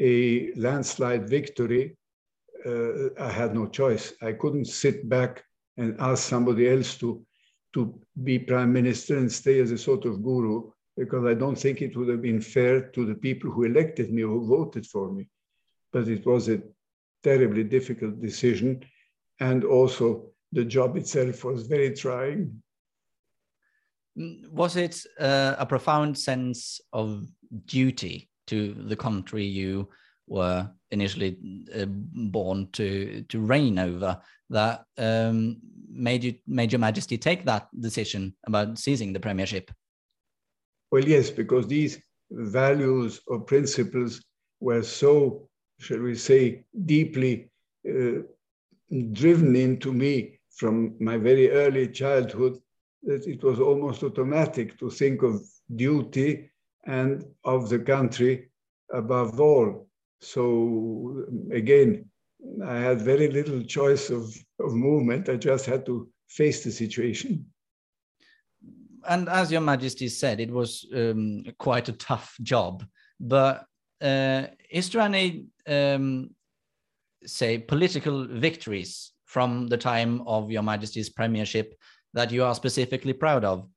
a 0.00 0.52
landslide 0.54 1.28
victory, 1.28 1.96
uh, 2.64 3.08
I 3.18 3.30
had 3.30 3.54
no 3.54 3.66
choice. 3.66 4.14
I 4.22 4.32
couldn't 4.32 4.66
sit 4.66 5.08
back 5.08 5.44
and 5.76 6.00
ask 6.00 6.28
somebody 6.28 6.68
else 6.68 6.96
to, 6.98 7.24
to 7.74 7.98
be 8.22 8.38
prime 8.38 8.72
minister 8.72 9.18
and 9.18 9.30
stay 9.30 9.60
as 9.60 9.70
a 9.70 9.78
sort 9.78 10.04
of 10.04 10.22
guru, 10.22 10.70
because 10.96 11.24
I 11.26 11.34
don't 11.34 11.58
think 11.58 11.82
it 11.82 11.96
would 11.96 12.08
have 12.08 12.22
been 12.22 12.40
fair 12.40 12.80
to 12.90 13.04
the 13.04 13.14
people 13.14 13.50
who 13.50 13.64
elected 13.64 14.12
me, 14.12 14.22
or 14.22 14.38
who 14.40 14.46
voted 14.46 14.86
for 14.86 15.12
me. 15.12 15.28
But 15.92 16.08
it 16.08 16.24
was 16.26 16.48
a 16.48 16.62
terribly 17.22 17.64
difficult 17.64 18.20
decision. 18.20 18.84
And 19.40 19.64
also, 19.64 20.30
the 20.52 20.64
job 20.64 20.96
itself 20.96 21.44
was 21.44 21.66
very 21.66 21.94
trying. 21.94 22.62
Was 24.50 24.76
it 24.76 25.02
uh, 25.20 25.56
a 25.58 25.66
profound 25.66 26.16
sense 26.16 26.80
of 26.92 27.26
duty 27.66 28.30
to 28.46 28.72
the 28.72 28.96
country 28.96 29.44
you 29.44 29.88
were 30.26 30.70
initially 30.90 31.38
uh, 31.74 31.84
born 31.86 32.68
to 32.72 33.22
to 33.28 33.40
reign 33.40 33.78
over 33.78 34.20
that 34.50 34.84
um, 34.98 35.58
made 35.88 36.24
you 36.24 36.34
made 36.46 36.72
your 36.72 36.78
majesty 36.78 37.18
take 37.18 37.44
that 37.44 37.68
decision 37.80 38.34
about 38.46 38.78
seizing 38.78 39.12
the 39.12 39.20
premiership 39.20 39.70
well 40.90 41.04
yes 41.04 41.30
because 41.30 41.66
these 41.66 41.98
values 42.30 43.20
or 43.26 43.40
principles 43.40 44.22
were 44.60 44.82
so 44.82 45.48
shall 45.78 46.00
we 46.00 46.14
say 46.14 46.64
deeply 46.84 47.50
uh, 47.88 48.20
driven 49.12 49.54
into 49.56 49.92
me 49.92 50.38
from 50.50 50.94
my 51.00 51.16
very 51.16 51.50
early 51.50 51.88
childhood 51.88 52.58
that 53.02 53.26
it 53.26 53.42
was 53.44 53.60
almost 53.60 54.02
automatic 54.02 54.78
to 54.78 54.90
think 54.90 55.22
of 55.22 55.42
duty 55.74 56.50
and 56.86 57.24
of 57.44 57.68
the 57.68 57.78
country 57.78 58.48
above 58.92 59.40
all 59.40 59.86
so 60.20 61.24
again, 61.52 62.06
I 62.64 62.78
had 62.78 63.00
very 63.00 63.28
little 63.28 63.62
choice 63.62 64.10
of, 64.10 64.34
of 64.60 64.72
movement. 64.74 65.28
I 65.28 65.36
just 65.36 65.66
had 65.66 65.84
to 65.86 66.08
face 66.28 66.64
the 66.64 66.70
situation. 66.70 67.46
And 69.08 69.28
as 69.28 69.52
Your 69.52 69.60
Majesty 69.60 70.08
said, 70.08 70.40
it 70.40 70.50
was 70.50 70.86
um, 70.94 71.44
quite 71.58 71.88
a 71.88 71.92
tough 71.92 72.36
job. 72.42 72.84
But 73.20 73.64
uh, 74.00 74.46
is 74.70 74.90
there 74.90 75.02
any, 75.02 75.46
um, 75.66 76.30
say, 77.24 77.58
political 77.58 78.26
victories 78.26 79.12
from 79.24 79.68
the 79.68 79.78
time 79.78 80.22
of 80.26 80.50
Your 80.50 80.62
Majesty's 80.62 81.10
premiership 81.10 81.74
that 82.14 82.30
you 82.30 82.44
are 82.44 82.54
specifically 82.54 83.12
proud 83.12 83.44
of? 83.44 83.68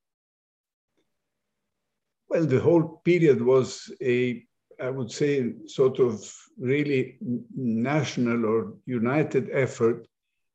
Well, 2.30 2.46
the 2.46 2.60
whole 2.60 3.02
period 3.04 3.42
was 3.42 3.92
a 4.02 4.46
I 4.82 4.90
would 4.90 5.12
say, 5.12 5.54
sort 5.66 6.00
of 6.00 6.24
really 6.58 7.18
national 7.56 8.46
or 8.46 8.74
united 8.86 9.50
effort 9.52 10.08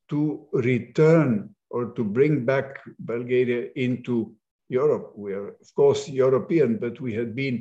to 0.09 0.47
return 0.53 1.55
or 1.71 1.87
to 1.93 2.05
bring 2.05 2.45
back 2.45 2.81
Bulgaria 3.01 3.71
into 3.77 4.35
Europe. 4.83 5.07
We 5.25 5.31
are, 5.39 5.49
of 5.65 5.71
course, 5.81 6.03
European, 6.09 6.71
but 6.85 7.01
we 7.01 7.13
had 7.21 7.31
been, 7.43 7.57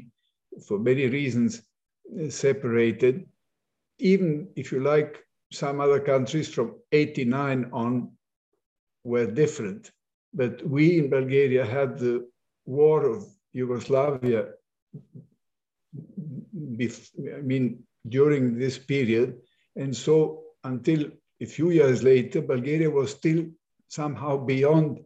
for 0.68 0.78
many 0.90 1.06
reasons, 1.20 1.52
uh, 1.62 2.30
separated. 2.30 3.16
Even 4.00 4.30
if 4.62 4.66
you 4.72 4.80
like, 4.94 5.14
some 5.52 5.78
other 5.86 6.00
countries 6.00 6.48
from 6.56 6.68
89 6.92 7.70
on 7.72 7.92
were 9.04 9.30
different. 9.42 9.92
But 10.34 10.66
we 10.76 10.84
in 11.00 11.10
Bulgaria 11.10 11.64
had 11.78 11.90
the 12.00 12.16
war 12.66 13.00
of 13.14 13.20
Yugoslavia 13.62 14.42
I 17.34 17.42
mean, 17.42 17.84
during 18.08 18.58
this 18.58 18.78
period. 18.78 19.42
And 19.76 19.96
so 19.96 20.44
until 20.64 21.12
a 21.42 21.46
few 21.46 21.72
years 21.72 22.04
later, 22.04 22.42
Bulgaria 22.42 22.90
was 22.90 23.12
still 23.12 23.46
somehow 23.88 24.38
beyond 24.38 25.00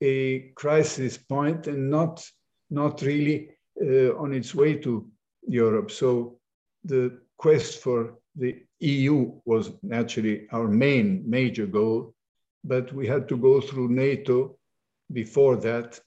a 0.00 0.50
crisis 0.54 1.18
point 1.18 1.66
and 1.66 1.90
not, 1.90 2.24
not 2.70 3.02
really 3.02 3.50
uh, 3.82 4.16
on 4.16 4.32
its 4.32 4.54
way 4.54 4.74
to 4.74 5.06
Europe. 5.46 5.90
So 5.90 6.38
the 6.84 7.20
quest 7.36 7.82
for 7.82 8.14
the 8.36 8.62
EU 8.80 9.32
was 9.44 9.72
naturally 9.82 10.46
our 10.52 10.68
main 10.68 11.24
major 11.26 11.66
goal, 11.66 12.14
but 12.64 12.92
we 12.92 13.06
had 13.06 13.28
to 13.28 13.36
go 13.36 13.60
through 13.60 13.88
NATO 13.88 14.56
before 15.12 15.56
that 15.56 16.00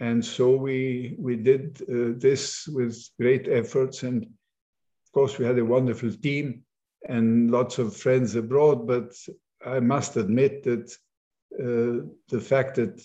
and 0.00 0.24
so 0.24 0.56
we, 0.56 1.14
we 1.18 1.36
did 1.36 1.82
uh, 1.82 2.18
this 2.18 2.66
with 2.66 2.98
great 3.20 3.48
efforts. 3.48 4.02
And 4.02 4.22
of 4.24 5.12
course, 5.12 5.38
we 5.38 5.44
had 5.44 5.58
a 5.58 5.64
wonderful 5.64 6.10
team 6.10 6.62
and 7.06 7.50
lots 7.50 7.78
of 7.78 7.94
friends 7.94 8.34
abroad. 8.34 8.86
But 8.86 9.12
I 9.64 9.78
must 9.80 10.16
admit 10.16 10.62
that 10.64 10.90
the 11.50 12.40
fact 12.40 12.76
that 12.76 13.00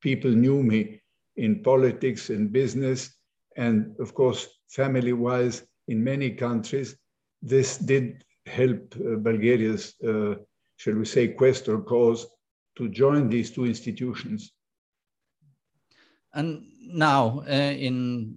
people 0.00 0.30
knew 0.30 0.62
me 0.62 1.00
in 1.36 1.62
politics 1.62 2.30
and 2.30 2.52
business, 2.52 3.14
and 3.56 3.94
of 3.98 4.14
course, 4.14 4.48
family 4.68 5.12
wise 5.12 5.64
in 5.88 6.02
many 6.02 6.30
countries, 6.30 6.96
this 7.42 7.78
did 7.78 8.24
help 8.46 8.94
uh, 8.96 9.16
Bulgaria's, 9.16 9.94
uh, 10.06 10.34
shall 10.76 10.94
we 10.94 11.04
say, 11.04 11.28
quest 11.28 11.68
or 11.68 11.80
cause 11.82 12.26
to 12.76 12.88
join 12.88 13.28
these 13.28 13.50
two 13.50 13.64
institutions. 13.64 14.52
And 16.34 16.66
now, 16.80 17.44
uh, 17.48 17.74
in 17.88 18.36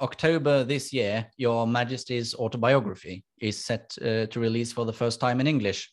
October 0.00 0.64
this 0.64 0.92
year, 0.92 1.26
Your 1.36 1.66
Majesty's 1.66 2.34
autobiography 2.34 3.24
is 3.40 3.64
set 3.64 3.96
uh, 4.00 4.26
to 4.26 4.40
release 4.40 4.72
for 4.72 4.84
the 4.84 4.92
first 4.92 5.18
time 5.20 5.40
in 5.40 5.46
English. 5.46 5.90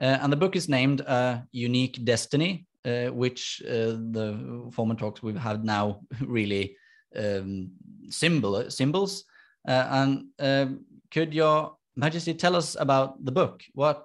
Uh, 0.00 0.18
and 0.20 0.32
the 0.32 0.36
book 0.36 0.56
is 0.56 0.68
named 0.68 1.00
A 1.00 1.42
Unique 1.52 2.04
Destiny, 2.04 2.66
uh, 2.84 3.06
which 3.06 3.62
uh, 3.66 3.96
the 4.12 4.68
former 4.72 4.94
talks 4.94 5.22
we've 5.22 5.36
had 5.36 5.64
now 5.64 6.00
really 6.20 6.76
um, 7.16 7.70
symbol, 8.08 8.70
symbols. 8.70 9.24
And 9.64 10.26
um, 10.38 10.84
could 11.10 11.34
Your 11.34 11.76
Majesty 11.96 12.34
tell 12.34 12.54
us 12.54 12.76
about 12.78 13.24
the 13.24 13.32
book? 13.32 13.62
What, 13.72 14.04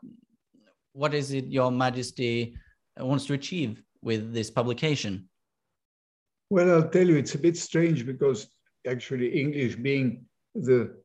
what 0.93 1.13
is 1.13 1.31
it 1.33 1.45
Your 1.45 1.71
Majesty 1.71 2.55
wants 2.97 3.25
to 3.25 3.33
achieve 3.33 3.83
with 4.01 4.33
this 4.33 4.49
publication? 4.49 5.29
Well, 6.49 6.71
I'll 6.71 6.89
tell 6.89 7.07
you, 7.07 7.17
it's 7.17 7.35
a 7.35 7.39
bit 7.39 7.57
strange 7.57 8.05
because 8.05 8.47
actually 8.87 9.39
English 9.39 9.75
being 9.75 10.25
the 10.55 10.95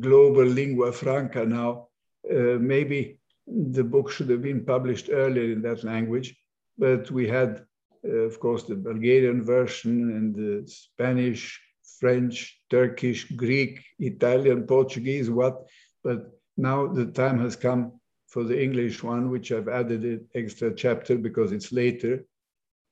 global 0.00 0.44
lingua 0.44 0.92
franca 0.92 1.44
now, 1.44 1.88
uh, 2.30 2.58
maybe 2.60 3.18
the 3.46 3.84
book 3.84 4.10
should 4.10 4.28
have 4.30 4.42
been 4.42 4.64
published 4.64 5.08
earlier 5.10 5.52
in 5.52 5.62
that 5.62 5.84
language, 5.84 6.36
but 6.78 7.10
we 7.10 7.28
had, 7.28 7.64
uh, 8.04 8.08
of 8.08 8.38
course, 8.40 8.64
the 8.64 8.76
Bulgarian 8.76 9.42
version 9.42 10.10
and 10.16 10.34
the 10.34 10.70
Spanish, 10.70 11.60
French, 11.98 12.60
Turkish, 12.70 13.30
Greek, 13.32 13.80
Italian, 13.98 14.66
Portuguese, 14.66 15.30
what, 15.30 15.66
but 16.02 16.30
now 16.56 16.86
the 16.86 17.06
time 17.06 17.38
has 17.40 17.56
come 17.56 17.92
for 18.26 18.44
the 18.44 18.60
English 18.60 19.02
one, 19.02 19.30
which 19.30 19.52
I've 19.52 19.68
added 19.68 20.04
an 20.04 20.26
extra 20.34 20.74
chapter 20.74 21.16
because 21.16 21.52
it's 21.52 21.72
later. 21.72 22.24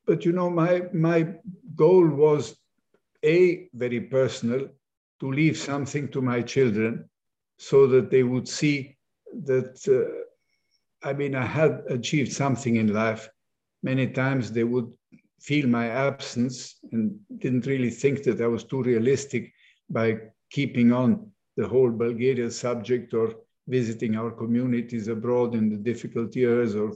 But 0.07 0.25
you 0.25 0.33
know, 0.33 0.51
my, 0.51 0.83
my 0.93 1.35
goal 1.75 2.07
was 2.07 2.57
a 3.25 3.69
very 3.75 4.01
personal 4.01 4.69
to 5.21 5.33
leave 5.33 5.57
something 5.57 6.09
to 6.09 6.21
my 6.23 6.43
children 6.43 7.09
so 7.59 7.87
that 7.87 8.11
they 8.11 8.23
would 8.23 8.49
see 8.49 8.97
that 9.45 9.77
uh, 9.89 10.30
i 11.03 11.13
mean 11.13 11.35
i 11.35 11.45
had 11.45 11.83
achieved 11.89 12.33
something 12.33 12.77
in 12.77 12.93
life 12.93 13.29
many 13.83 14.07
times 14.07 14.51
they 14.51 14.65
would 14.65 14.91
feel 15.41 15.67
my 15.67 15.87
absence 15.89 16.77
and 16.93 17.19
didn't 17.39 17.67
really 17.67 17.91
think 17.91 18.23
that 18.23 18.41
i 18.41 18.47
was 18.47 18.65
too 18.65 18.83
realistic 18.83 19.53
by 19.89 20.17
keeping 20.51 20.93
on 20.93 21.31
the 21.57 21.67
whole 21.67 21.91
bulgaria 21.91 22.51
subject 22.51 23.15
or 23.15 23.35
visiting 23.69 24.17
our 24.17 24.31
communities 24.31 25.09
abroad 25.09 25.55
in 25.55 25.69
the 25.71 25.77
difficult 25.77 26.35
years 26.35 26.75
or 26.75 26.93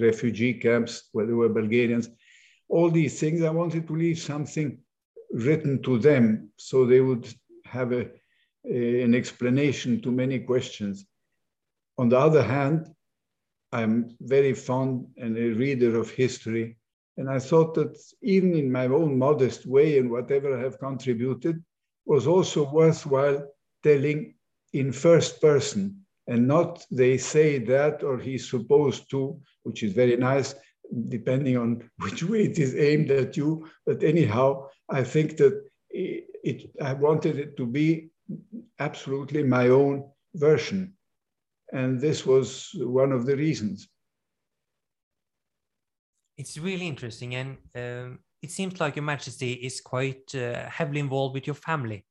refugee 0.00 0.54
camps 0.54 1.08
where 1.12 1.26
there 1.26 1.36
were 1.36 1.48
bulgarians 1.48 2.08
all 2.68 2.90
these 2.90 3.20
things 3.20 3.42
i 3.42 3.50
wanted 3.50 3.86
to 3.86 3.94
leave 3.94 4.18
something 4.18 4.78
written 5.32 5.80
to 5.82 5.98
them 5.98 6.50
so 6.56 6.84
they 6.84 7.00
would 7.00 7.26
have 7.70 7.92
a, 7.92 8.08
a, 8.68 9.02
an 9.02 9.14
explanation 9.14 10.00
to 10.02 10.10
many 10.10 10.40
questions. 10.40 11.06
On 12.00 12.08
the 12.08 12.18
other 12.18 12.42
hand, 12.42 12.86
I'm 13.72 14.16
very 14.22 14.54
fond 14.54 15.08
and 15.18 15.36
a 15.36 15.50
reader 15.50 15.98
of 15.98 16.08
history. 16.08 16.78
And 17.18 17.28
I 17.28 17.38
thought 17.38 17.74
that 17.74 17.94
even 18.22 18.54
in 18.54 18.72
my 18.72 18.86
own 18.86 19.18
modest 19.18 19.66
way 19.66 19.98
and 19.98 20.10
whatever 20.10 20.56
I 20.56 20.62
have 20.62 20.78
contributed 20.78 21.62
was 22.06 22.26
also 22.26 22.72
worthwhile 22.72 23.46
telling 23.82 24.34
in 24.72 24.92
first 24.92 25.42
person 25.42 26.06
and 26.26 26.48
not 26.48 26.86
they 26.90 27.18
say 27.18 27.58
that 27.74 28.02
or 28.02 28.18
he's 28.18 28.48
supposed 28.48 29.10
to, 29.10 29.38
which 29.64 29.82
is 29.82 29.92
very 29.92 30.16
nice, 30.16 30.54
depending 31.08 31.58
on 31.58 31.90
which 31.98 32.22
way 32.22 32.44
it 32.44 32.58
is 32.58 32.74
aimed 32.76 33.10
at 33.10 33.36
you. 33.36 33.68
But 33.84 34.02
anyhow, 34.02 34.68
I 34.88 35.04
think 35.04 35.36
that 35.36 35.62
it, 35.90 36.24
it, 36.42 36.70
I 36.80 36.94
wanted 36.94 37.38
it 37.38 37.58
to 37.58 37.66
be 37.66 38.08
absolutely 38.78 39.42
my 39.42 39.68
own 39.68 40.08
version. 40.34 40.94
And 41.72 42.00
this 42.00 42.26
was 42.26 42.70
one 42.74 43.12
of 43.12 43.26
the 43.26 43.36
reasons. 43.36 43.88
It's 46.36 46.58
really 46.58 46.88
interesting. 46.88 47.34
And 47.34 47.58
um, 47.74 48.18
it 48.42 48.50
seems 48.50 48.80
like 48.80 48.96
Your 48.96 49.04
Majesty 49.04 49.52
is 49.52 49.80
quite 49.80 50.34
uh, 50.34 50.68
heavily 50.68 51.00
involved 51.00 51.34
with 51.34 51.46
your 51.46 51.54
family. 51.54 52.06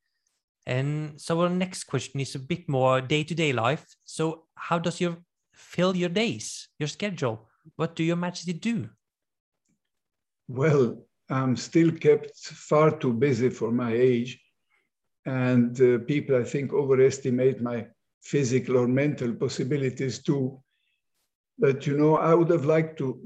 And 0.66 1.20
so 1.20 1.42
our 1.42 1.50
next 1.50 1.86
question 1.86 2.20
is 2.20 2.36
a 2.36 2.40
bit 2.40 2.70
more 2.70 3.02
day-to-day 3.02 3.54
life. 3.54 3.86
So 4.06 4.46
how 4.56 4.78
does 4.78 5.02
you 5.02 5.18
fill 5.54 5.96
your 5.96 6.10
days, 6.10 6.68
your 6.78 6.88
schedule? 6.88 7.50
What 7.76 7.96
do 7.96 8.04
your 8.04 8.18
majesty 8.18 8.54
do? 8.54 8.90
Well, 10.48 11.04
I'm 11.30 11.56
still 11.56 11.92
kept 11.92 12.38
far 12.38 12.98
too 12.98 13.14
busy 13.14 13.50
for 13.50 13.72
my 13.72 13.94
age. 13.94 14.40
And 15.26 15.80
uh, 15.82 16.00
people, 16.08 16.36
I 16.36 16.44
think, 16.44 16.72
overestimate 16.74 17.62
my 17.62 17.88
physical 18.22 18.78
or 18.78 18.88
mental 18.88 19.34
possibilities 19.34 20.20
too. 20.20 20.62
But, 21.58 21.86
you 21.86 21.98
know, 21.98 22.16
I 22.18 22.34
would 22.34 22.50
have 22.50 22.66
liked 22.66 22.98
to, 23.00 23.20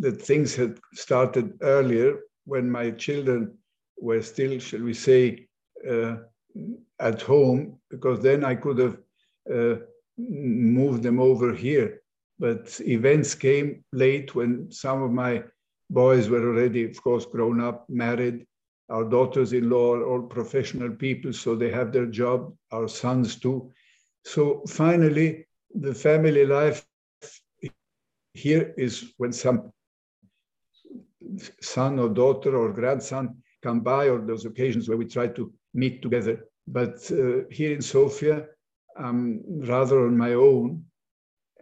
that 0.00 0.20
things 0.20 0.56
had 0.56 0.78
started 0.94 1.56
earlier 1.62 2.20
when 2.44 2.68
my 2.70 2.90
children 2.90 3.56
were 3.96 4.22
still, 4.22 4.58
shall 4.58 4.82
we 4.82 4.94
say, 4.94 5.46
uh, 5.88 6.16
at 6.98 7.22
home, 7.22 7.78
because 7.90 8.20
then 8.20 8.44
I 8.44 8.56
could 8.56 8.78
have 8.78 8.96
uh, 9.52 9.76
moved 10.18 11.02
them 11.02 11.20
over 11.20 11.54
here 11.54 12.00
but 12.40 12.80
events 12.86 13.34
came 13.34 13.84
late 13.92 14.34
when 14.34 14.72
some 14.72 15.02
of 15.02 15.12
my 15.12 15.44
boys 15.90 16.30
were 16.30 16.42
already, 16.48 16.84
of 16.84 17.00
course, 17.02 17.26
grown 17.26 17.60
up, 17.60 17.84
married. 17.90 18.46
Our 18.88 19.04
daughters 19.04 19.52
in 19.52 19.68
law 19.68 19.94
are 19.94 20.06
all 20.06 20.22
professional 20.22 20.90
people, 20.90 21.34
so 21.34 21.54
they 21.54 21.70
have 21.70 21.92
their 21.92 22.06
job, 22.06 22.56
our 22.72 22.88
sons 22.88 23.36
too. 23.36 23.70
So 24.24 24.62
finally, 24.68 25.46
the 25.74 25.94
family 25.94 26.44
life 26.44 26.86
here 28.34 28.74
is 28.76 29.12
when 29.16 29.32
some 29.32 29.72
son 31.60 31.98
or 31.98 32.08
daughter 32.08 32.56
or 32.56 32.72
grandson 32.72 33.36
come 33.62 33.80
by, 33.80 34.08
or 34.08 34.20
those 34.20 34.44
occasions 34.46 34.88
where 34.88 34.98
we 34.98 35.04
try 35.04 35.26
to 35.28 35.52
meet 35.74 36.02
together. 36.02 36.46
But 36.66 37.10
uh, 37.10 37.44
here 37.50 37.72
in 37.74 37.82
Sofia, 37.82 38.46
I'm 38.96 39.42
rather 39.46 40.06
on 40.06 40.16
my 40.16 40.34
own. 40.34 40.84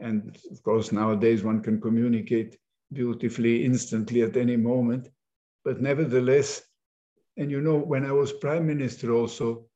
And 0.01 0.39
of 0.51 0.63
course, 0.63 0.93
nowadays 0.93 1.43
one 1.43 1.61
can 1.61 1.81
communicate 1.81 2.57
beautifully, 2.93 3.65
instantly 3.65 4.23
at 4.23 4.37
any 4.37 4.57
moment. 4.57 5.09
But 5.65 5.81
nevertheless, 5.81 6.63
and 7.37 7.51
you 7.51 7.61
know, 7.61 7.77
when 7.77 8.05
I 8.05 8.13
was 8.13 8.33
prime 8.33 8.67
minister, 8.67 9.13
also, 9.13 9.67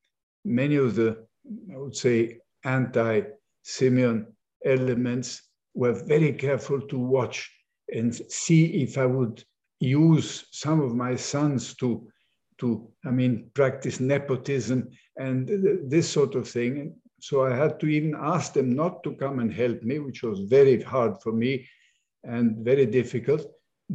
many 0.45 0.77
of 0.77 0.95
the, 0.95 1.27
I 1.73 1.77
would 1.77 1.97
say, 1.97 2.39
anti 2.65 3.23
Simeon 3.63 4.27
elements 4.65 5.43
were 5.75 5.93
very 5.93 6.33
careful 6.33 6.81
to 6.81 6.99
watch 6.99 7.51
and 7.93 8.15
see 8.15 8.83
if 8.83 8.99
I 8.99 9.07
would 9.07 9.45
use 9.81 10.47
some 10.51 10.81
of 10.81 10.95
my 10.95 11.17
sons 11.17 11.75
to, 11.77 12.07
to 12.59 12.89
I 13.05 13.11
mean, 13.11 13.51
practice 13.55 14.01
nepotism 14.01 14.91
and 15.17 15.49
this 15.89 16.09
sort 16.09 16.35
of 16.35 16.49
thing. 16.49 16.95
So 17.21 17.45
I 17.47 17.55
had 17.55 17.79
to 17.81 17.87
even 17.87 18.15
ask 18.19 18.53
them 18.53 18.75
not 18.75 19.03
to 19.05 19.15
come 19.15 19.39
and 19.39 19.53
help 19.53 19.83
me, 19.83 19.99
which 19.99 20.23
was 20.23 20.41
very 20.41 20.81
hard 20.83 21.23
for 21.23 21.33
me 21.33 21.67
and 22.25 22.65
very 22.65 22.87
difficult 22.87 23.47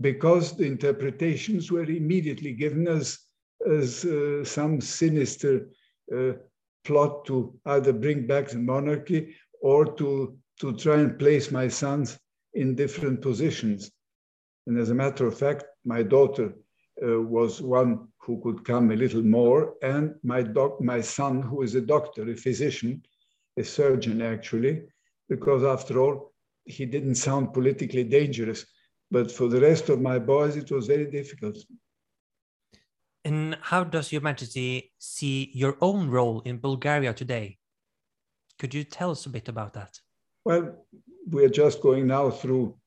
because 0.01 0.55
the 0.55 0.65
interpretations 0.65 1.71
were 1.71 1.83
immediately 1.83 2.53
given 2.53 2.87
as, 2.87 3.19
as 3.69 4.05
uh, 4.05 4.43
some 4.43 4.79
sinister 4.79 5.69
uh, 6.15 6.33
plot 6.87 7.25
to 7.25 7.53
either 7.65 7.93
bring 7.93 8.25
back 8.25 8.47
the 8.47 8.57
monarchy 8.57 9.35
or 9.61 9.85
to, 9.99 10.37
to 10.61 10.73
try 10.77 10.97
and 11.01 11.19
place 11.19 11.51
my 11.51 11.67
sons 11.67 12.17
in 12.53 12.75
different 12.75 13.21
positions. 13.21 13.91
And 14.65 14.79
as 14.79 14.89
a 14.89 14.95
matter 14.95 15.27
of 15.27 15.37
fact, 15.37 15.65
my 15.85 16.01
daughter 16.01 16.53
uh, 17.05 17.21
was 17.21 17.61
one 17.61 18.07
who 18.23 18.41
could 18.43 18.65
come 18.65 18.91
a 18.91 18.95
little 18.95 19.21
more, 19.23 19.75
and 19.83 20.15
my, 20.23 20.41
doc- 20.41 20.81
my 20.81 21.01
son, 21.01 21.41
who 21.41 21.61
is 21.61 21.75
a 21.75 21.81
doctor, 21.81 22.29
a 22.29 22.35
physician, 22.35 23.03
a 23.57 23.63
surgeon 23.63 24.21
actually, 24.21 24.83
because 25.29 25.63
after 25.63 25.99
all, 26.01 26.33
he 26.65 26.85
didn't 26.85 27.15
sound 27.15 27.53
politically 27.53 28.03
dangerous. 28.03 28.65
But 29.11 29.31
for 29.31 29.47
the 29.47 29.61
rest 29.61 29.89
of 29.89 30.01
my 30.01 30.19
boys, 30.19 30.57
it 30.57 30.71
was 30.71 30.87
very 30.87 31.09
difficult. 31.09 31.57
And 33.27 33.57
how 33.59 33.83
does 33.83 34.13
Your 34.13 34.21
Majesty 34.21 34.93
see 34.99 35.51
your 35.53 35.75
own 35.81 36.09
role 36.09 36.39
in 36.45 36.59
Bulgaria 36.59 37.13
today? 37.13 37.57
Could 38.57 38.73
you 38.73 38.85
tell 38.85 39.11
us 39.11 39.25
a 39.25 39.29
bit 39.29 39.49
about 39.49 39.73
that? 39.73 39.99
Well, 40.45 40.85
we 41.29 41.43
are 41.43 41.49
just 41.63 41.81
going 41.81 42.07
now 42.07 42.29
through 42.29 42.77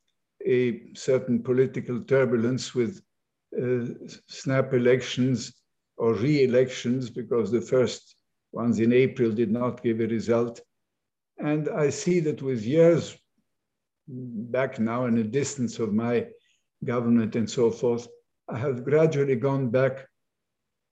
a 0.47 0.95
certain 0.95 1.43
political 1.43 2.01
turbulence 2.01 2.75
with 2.75 3.03
uh, 3.63 3.85
snap 4.29 4.73
elections 4.73 5.53
or 5.99 6.15
re 6.15 6.45
elections 6.45 7.11
because 7.11 7.51
the 7.51 7.61
first 7.61 8.17
ones 8.53 8.81
in 8.81 8.95
April 8.95 9.31
did 9.33 9.51
not 9.51 9.83
give 9.83 10.01
a 10.01 10.07
result. 10.07 10.63
And 11.37 11.69
I 11.69 11.91
see 11.91 12.19
that 12.21 12.41
with 12.41 12.63
years 12.63 13.15
back 14.09 14.79
now 14.79 15.05
in 15.05 15.17
the 15.17 15.31
distance 15.41 15.79
of 15.79 15.93
my 15.93 16.29
government 16.83 17.37
and 17.37 17.49
so 17.59 17.71
forth, 17.71 18.09
I 18.49 18.57
have 18.57 18.85
gradually 18.85 19.37
gone 19.37 19.69
back 19.69 20.07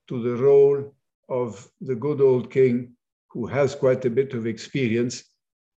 to 0.09 0.21
the 0.21 0.35
role 0.35 0.93
of 1.29 1.69
the 1.81 1.95
good 1.95 2.19
old 2.19 2.51
king 2.51 2.93
who 3.29 3.45
has 3.45 3.75
quite 3.75 4.03
a 4.05 4.09
bit 4.09 4.33
of 4.33 4.47
experience 4.47 5.23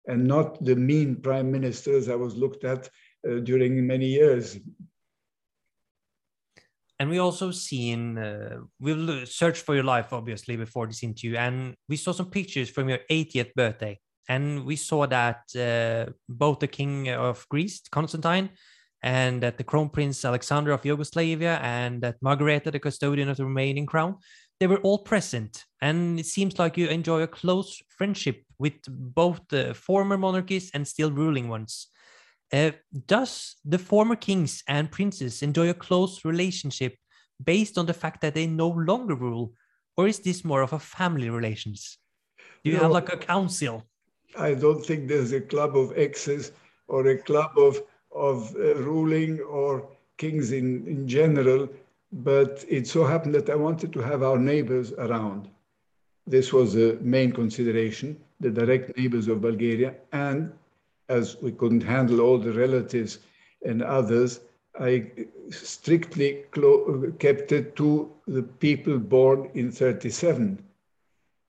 and 0.07 0.27
not 0.27 0.63
the 0.65 0.75
mean 0.75 1.17
prime 1.17 1.53
ministers 1.53 2.09
I 2.09 2.17
was 2.17 2.35
looked 2.35 2.65
at 2.65 2.89
uh, 3.29 3.41
during 3.41 3.87
many 3.87 4.07
years. 4.07 4.59
And 6.99 7.11
we 7.11 7.19
also 7.19 7.51
seen 7.51 8.17
uh, 8.17 8.61
we'll 8.81 9.27
search 9.27 9.61
for 9.61 9.75
your 9.75 9.85
life 9.85 10.13
obviously 10.13 10.57
before 10.57 10.87
this 10.87 11.03
interview, 11.03 11.37
and 11.37 11.75
we 11.89 11.97
saw 11.97 12.13
some 12.13 12.31
pictures 12.31 12.71
from 12.71 12.89
your 12.89 13.01
80th 13.11 13.53
birthday, 13.55 13.99
and 14.29 14.65
we 14.65 14.77
saw 14.77 15.07
that 15.07 15.43
uh, 15.57 16.13
both 16.29 16.61
the 16.61 16.69
king 16.69 17.09
of 17.11 17.45
Greece, 17.49 17.83
Constantine, 17.91 18.51
and 19.03 19.43
that 19.43 19.59
the 19.59 19.65
crown 19.65 19.89
prince 19.89 20.25
Alexander 20.25 20.73
of 20.73 20.85
Yugoslavia, 20.85 21.59
and 21.63 22.03
that 22.03 22.17
Margareta, 22.21 22.71
the 22.71 22.79
custodian 22.79 23.29
of 23.29 23.37
the 23.37 23.43
Romanian 23.43 23.87
crown, 23.87 24.17
they 24.61 24.67
were 24.67 24.79
all 24.79 24.99
present. 24.99 25.65
And 25.81 26.21
it 26.21 26.27
seems 26.27 26.59
like 26.59 26.77
you 26.77 26.87
enjoy 26.87 27.23
a 27.23 27.27
close 27.27 27.83
friendship 27.89 28.45
with 28.59 28.75
both 28.89 29.41
the 29.49 29.75
former 29.75 30.17
monarchies 30.17 30.71
and 30.73 30.87
still 30.87 31.11
ruling 31.11 31.49
ones. 31.49 31.89
Uh, 32.53 32.71
does 33.07 33.57
the 33.65 33.79
former 33.79 34.15
kings 34.15 34.63
and 34.69 34.91
princes 34.91 35.43
enjoy 35.43 35.71
a 35.71 35.75
close 35.75 36.25
relationship 36.25 36.95
based 37.43 37.79
on 37.79 37.87
the 37.87 37.95
fact 37.95 38.21
that 38.21 38.35
they 38.35 38.47
no 38.47 38.69
longer 38.69 39.15
rule, 39.15 39.53
or 39.97 40.07
is 40.07 40.21
this 40.21 40.45
more 40.45 40.63
of 40.63 40.73
a 40.73 40.79
family 40.79 41.31
relations? 41.31 41.99
Do 42.63 42.71
you 42.71 42.77
no, 42.77 42.83
have 42.85 42.93
like 42.93 43.13
a 43.13 43.17
council? 43.17 43.87
I 44.39 44.55
don't 44.55 44.85
think 44.85 45.09
there's 45.09 45.33
a 45.33 45.41
club 45.41 45.77
of 45.77 45.93
exes 45.97 46.53
or 46.87 47.07
a 47.09 47.19
club 47.19 47.53
of 47.57 47.81
of 48.15 48.55
uh, 48.57 48.75
ruling 48.77 49.41
or 49.41 49.89
kings 50.19 50.53
in, 50.53 50.87
in 50.87 51.09
general, 51.09 51.69
but 52.13 52.65
it 52.69 52.87
so 52.87 53.05
happened 53.05 53.35
that 53.35 53.51
I 53.51 53.55
wanted 53.55 53.93
to 53.95 54.01
have 54.01 54.23
our 54.23 54.39
neighbors 54.39 54.93
around. 54.93 55.49
This 56.27 56.53
was 56.53 56.75
the 56.75 56.99
main 57.01 57.33
consideration, 57.33 58.21
the 58.41 58.51
direct 58.51 58.97
neighbors 58.97 59.29
of 59.29 59.41
Bulgaria. 59.41 59.95
And 60.13 60.53
as 61.09 61.37
we 61.43 61.53
couldn't 61.53 61.83
handle 61.83 62.21
all 62.21 62.39
the 62.39 62.53
relatives 62.53 63.19
and 63.65 63.83
others, 63.83 64.41
I 64.79 65.11
strictly 65.51 66.45
kept 67.19 67.53
it 67.53 67.77
to 67.77 68.11
the 68.27 68.43
people 68.43 68.99
born 68.99 69.51
in 69.55 69.71
37, 69.71 70.63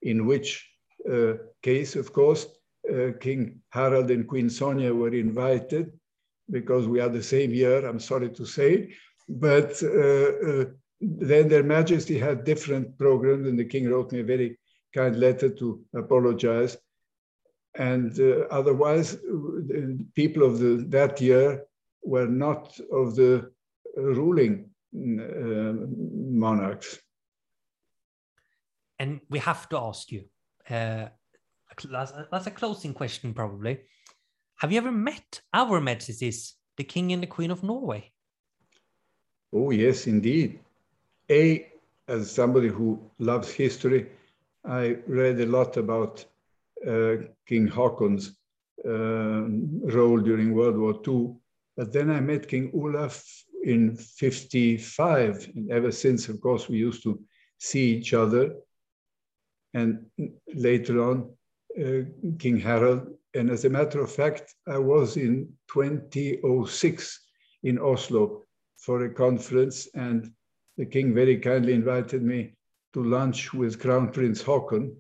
in 0.01 0.25
which 0.25 0.69
uh, 1.09 1.33
case, 1.61 1.95
of 1.95 2.11
course, 2.11 2.47
uh, 2.91 3.11
King 3.19 3.61
Harald 3.69 4.11
and 4.11 4.27
Queen 4.27 4.47
Sonja 4.47 4.93
were 4.93 5.13
invited 5.13 5.93
because 6.49 6.87
we 6.87 6.99
are 6.99 7.09
the 7.09 7.23
same 7.23 7.53
year, 7.53 7.87
I'm 7.87 7.99
sorry 7.99 8.29
to 8.29 8.45
say. 8.45 8.93
But 9.27 9.81
uh, 9.81 10.49
uh, 10.49 10.65
then 10.99 11.47
their 11.47 11.63
majesty 11.63 12.17
had 12.17 12.43
different 12.43 12.97
programs, 12.97 13.47
and 13.47 13.57
the 13.57 13.65
king 13.65 13.89
wrote 13.89 14.11
me 14.11 14.19
a 14.19 14.23
very 14.23 14.59
kind 14.93 15.19
letter 15.19 15.49
to 15.49 15.83
apologize. 15.95 16.77
And 17.75 18.17
uh, 18.19 18.45
otherwise, 18.51 19.13
the 19.13 20.05
people 20.15 20.43
of 20.43 20.59
the, 20.59 20.85
that 20.89 21.19
year 21.19 21.65
were 22.03 22.27
not 22.27 22.77
of 22.91 23.15
the 23.15 23.51
ruling 23.95 24.69
monarchs. 24.93 26.99
And 28.99 29.21
we 29.29 29.39
have 29.39 29.67
to 29.69 29.77
ask 29.77 30.11
you, 30.11 30.25
uh, 30.69 31.07
that's, 31.89 32.13
that's 32.31 32.47
a 32.47 32.51
closing 32.51 32.93
question, 32.93 33.33
probably. 33.33 33.79
Have 34.63 34.71
you 34.71 34.77
ever 34.77 34.93
met 34.93 35.41
our 35.53 35.81
majesties, 35.81 36.55
the 36.77 36.85
King 36.85 37.11
and 37.11 37.21
the 37.21 37.27
Queen 37.27 37.51
of 37.51 37.63
Norway? 37.63 38.13
Oh, 39.51 39.71
yes, 39.71 40.07
indeed. 40.07 40.61
A, 41.29 41.67
as 42.07 42.31
somebody 42.31 42.69
who 42.69 42.97
loves 43.19 43.51
history, 43.51 44.07
I 44.63 44.99
read 45.05 45.41
a 45.41 45.47
lot 45.47 45.75
about 45.75 46.23
uh, 46.87 47.15
King 47.45 47.67
Haakon's 47.67 48.37
uh, 48.87 49.49
role 49.93 50.21
during 50.21 50.53
World 50.53 50.77
War 50.77 50.95
II. 51.05 51.35
But 51.75 51.91
then 51.91 52.09
I 52.09 52.21
met 52.21 52.47
King 52.47 52.71
Olaf 52.73 53.21
in 53.65 53.97
55. 53.97 55.45
And 55.55 55.71
ever 55.73 55.91
since, 55.91 56.29
of 56.29 56.39
course, 56.39 56.69
we 56.69 56.77
used 56.77 57.03
to 57.03 57.19
see 57.57 57.95
each 57.95 58.13
other. 58.13 58.55
And 59.73 60.05
later 60.55 61.03
on, 61.03 61.33
uh, 61.77 62.03
King 62.39 62.61
Harald 62.61 63.13
and 63.33 63.49
as 63.49 63.65
a 63.65 63.69
matter 63.69 64.01
of 64.01 64.11
fact, 64.11 64.53
I 64.67 64.77
was 64.77 65.17
in 65.17 65.51
2006 65.71 67.19
in 67.63 67.79
Oslo 67.79 68.43
for 68.77 69.05
a 69.05 69.13
conference, 69.13 69.87
and 69.95 70.31
the 70.77 70.85
king 70.85 71.13
very 71.13 71.37
kindly 71.37 71.73
invited 71.73 72.21
me 72.21 72.53
to 72.93 73.03
lunch 73.03 73.53
with 73.53 73.79
Crown 73.79 74.11
Prince 74.11 74.41
Haakon, 74.41 74.95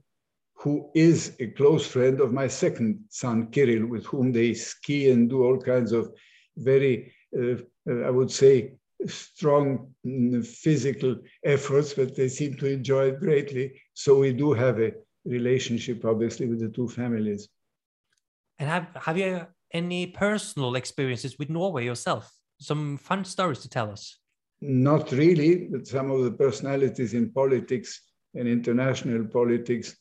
who 0.55 0.89
is 0.95 1.35
a 1.39 1.47
close 1.47 1.85
friend 1.85 2.21
of 2.21 2.33
my 2.33 2.47
second 2.47 3.03
son, 3.09 3.51
Kirill, 3.51 3.85
with 3.85 4.05
whom 4.05 4.31
they 4.31 4.53
ski 4.53 5.11
and 5.11 5.29
do 5.29 5.43
all 5.43 5.59
kinds 5.59 5.91
of 5.91 6.11
very, 6.57 7.13
uh, 7.37 7.55
uh, 7.89 8.01
I 8.05 8.09
would 8.09 8.31
say, 8.31 8.73
strong 9.05 9.93
mm, 10.05 10.45
physical 10.45 11.17
efforts, 11.43 11.93
but 11.93 12.15
they 12.15 12.29
seem 12.29 12.55
to 12.55 12.67
enjoy 12.67 13.09
it 13.09 13.19
greatly. 13.19 13.81
So 13.93 14.19
we 14.19 14.33
do 14.33 14.53
have 14.53 14.79
a 14.79 14.93
relationship, 15.25 16.05
obviously, 16.05 16.47
with 16.47 16.61
the 16.61 16.69
two 16.69 16.87
families. 16.87 17.49
And 18.63 18.71
have 18.71 18.87
have 18.95 19.17
you 19.17 19.45
any 19.73 20.07
personal 20.07 20.75
experiences 20.75 21.37
with 21.37 21.49
Norway 21.49 21.83
yourself? 21.83 22.33
Some 22.61 22.95
fun 22.95 23.25
stories 23.25 23.59
to 23.59 23.67
tell 23.67 23.91
us? 23.91 24.17
Not 24.61 25.11
really, 25.11 25.67
but 25.69 25.85
some 25.85 26.09
of 26.09 26.23
the 26.23 26.31
personalities 26.31 27.13
in 27.13 27.33
politics 27.33 27.99
and 28.35 28.47
international 28.47 29.25
politics 29.25 29.97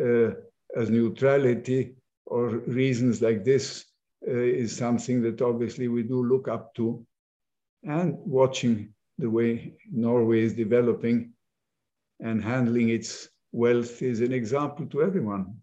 uh, 0.00 0.28
as 0.76 0.88
neutrality 0.88 1.96
or 2.26 2.58
reasons 2.82 3.20
like 3.22 3.42
this 3.42 3.84
uh, 4.28 4.30
is 4.62 4.76
something 4.76 5.20
that 5.22 5.42
obviously 5.42 5.88
we 5.88 6.04
do 6.04 6.22
look 6.22 6.46
up 6.46 6.72
to. 6.76 7.04
And 7.82 8.16
watching 8.18 8.94
the 9.18 9.28
way 9.28 9.74
Norway 9.90 10.42
is 10.44 10.52
developing 10.52 11.32
and 12.20 12.40
handling 12.40 12.90
its 12.90 13.28
wealth 13.50 14.00
is 14.00 14.20
an 14.20 14.32
example 14.32 14.86
to 14.92 15.02
everyone. 15.02 15.56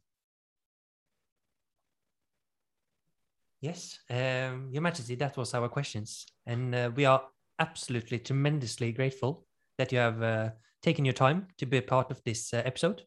Yes, 3.63 3.97
um, 4.09 4.67
Your 4.71 4.81
Majesty, 4.81 5.15
that 5.15 5.37
was 5.37 5.53
our 5.53 5.69
questions. 5.69 6.25
And 6.45 6.75
uh, 6.75 6.91
we 6.93 7.05
are 7.05 7.23
absolutely 7.59 8.19
tremendously 8.19 8.91
grateful 8.91 9.45
that 9.77 9.89
you 9.93 9.99
have 9.99 10.21
uh, 10.21 10.49
taken 10.81 11.05
your 11.05 11.13
time 11.13 11.47
to 11.59 11.65
be 11.65 11.77
a 11.77 11.81
part 11.81 12.11
of 12.11 12.21
this 12.25 12.53
uh, 12.53 12.61
episode. 12.65 13.03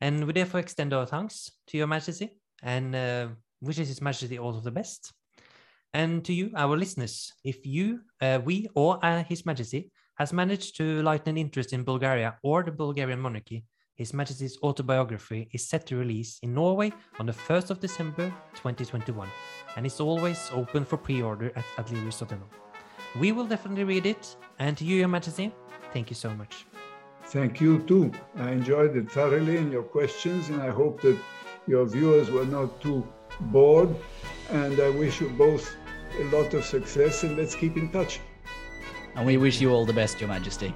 And 0.00 0.26
we 0.26 0.32
therefore 0.32 0.58
extend 0.58 0.92
our 0.92 1.06
thanks 1.06 1.52
to 1.68 1.78
Your 1.78 1.86
Majesty 1.86 2.30
and 2.64 2.96
uh, 2.96 3.28
wishes 3.60 3.86
His 3.86 4.02
Majesty 4.02 4.40
all 4.40 4.56
of 4.56 4.64
the 4.64 4.72
best. 4.72 5.12
And 5.94 6.24
to 6.24 6.32
you, 6.32 6.50
our 6.56 6.76
listeners, 6.76 7.32
if 7.44 7.64
you, 7.64 8.00
uh, 8.20 8.40
we, 8.44 8.66
or 8.74 8.98
uh, 9.04 9.22
His 9.22 9.46
Majesty 9.46 9.92
has 10.16 10.32
managed 10.32 10.76
to 10.78 11.00
lighten 11.04 11.36
an 11.36 11.38
interest 11.38 11.72
in 11.72 11.84
Bulgaria 11.84 12.36
or 12.42 12.64
the 12.64 12.72
Bulgarian 12.72 13.20
monarchy, 13.20 13.64
his 13.94 14.12
Majesty's 14.12 14.58
autobiography 14.62 15.48
is 15.52 15.68
set 15.68 15.86
to 15.86 15.96
release 15.96 16.38
in 16.42 16.52
Norway 16.52 16.92
on 17.18 17.26
the 17.26 17.32
1st 17.32 17.70
of 17.70 17.80
December 17.80 18.28
2021 18.56 19.28
and 19.76 19.86
is 19.86 20.00
always 20.00 20.50
open 20.52 20.84
for 20.84 20.96
pre-order 20.96 21.52
at 21.54 21.64
adlibris.no. 21.76 22.38
We 23.20 23.32
will 23.32 23.46
definitely 23.46 23.84
read 23.84 24.06
it, 24.06 24.36
and 24.58 24.76
to 24.78 24.84
you, 24.84 24.96
Your 24.96 25.08
Majesty, 25.08 25.54
thank 25.92 26.10
you 26.10 26.16
so 26.16 26.34
much. 26.34 26.66
Thank 27.24 27.60
you 27.60 27.82
too. 27.84 28.12
I 28.36 28.50
enjoyed 28.52 28.96
it 28.96 29.10
thoroughly 29.10 29.56
and 29.56 29.72
your 29.72 29.82
questions, 29.82 30.48
and 30.48 30.62
I 30.62 30.70
hope 30.70 31.00
that 31.02 31.18
your 31.66 31.84
viewers 31.86 32.30
were 32.30 32.44
not 32.44 32.80
too 32.80 33.06
bored. 33.40 33.94
And 34.50 34.78
I 34.80 34.90
wish 34.90 35.20
you 35.20 35.28
both 35.30 35.74
a 36.20 36.24
lot 36.24 36.54
of 36.54 36.64
success, 36.64 37.24
and 37.24 37.36
let's 37.36 37.54
keep 37.54 37.76
in 37.76 37.90
touch. 37.90 38.20
And 39.16 39.26
we 39.26 39.38
wish 39.38 39.60
you 39.60 39.70
all 39.72 39.84
the 39.84 39.92
best, 39.92 40.20
Your 40.20 40.28
Majesty. 40.28 40.74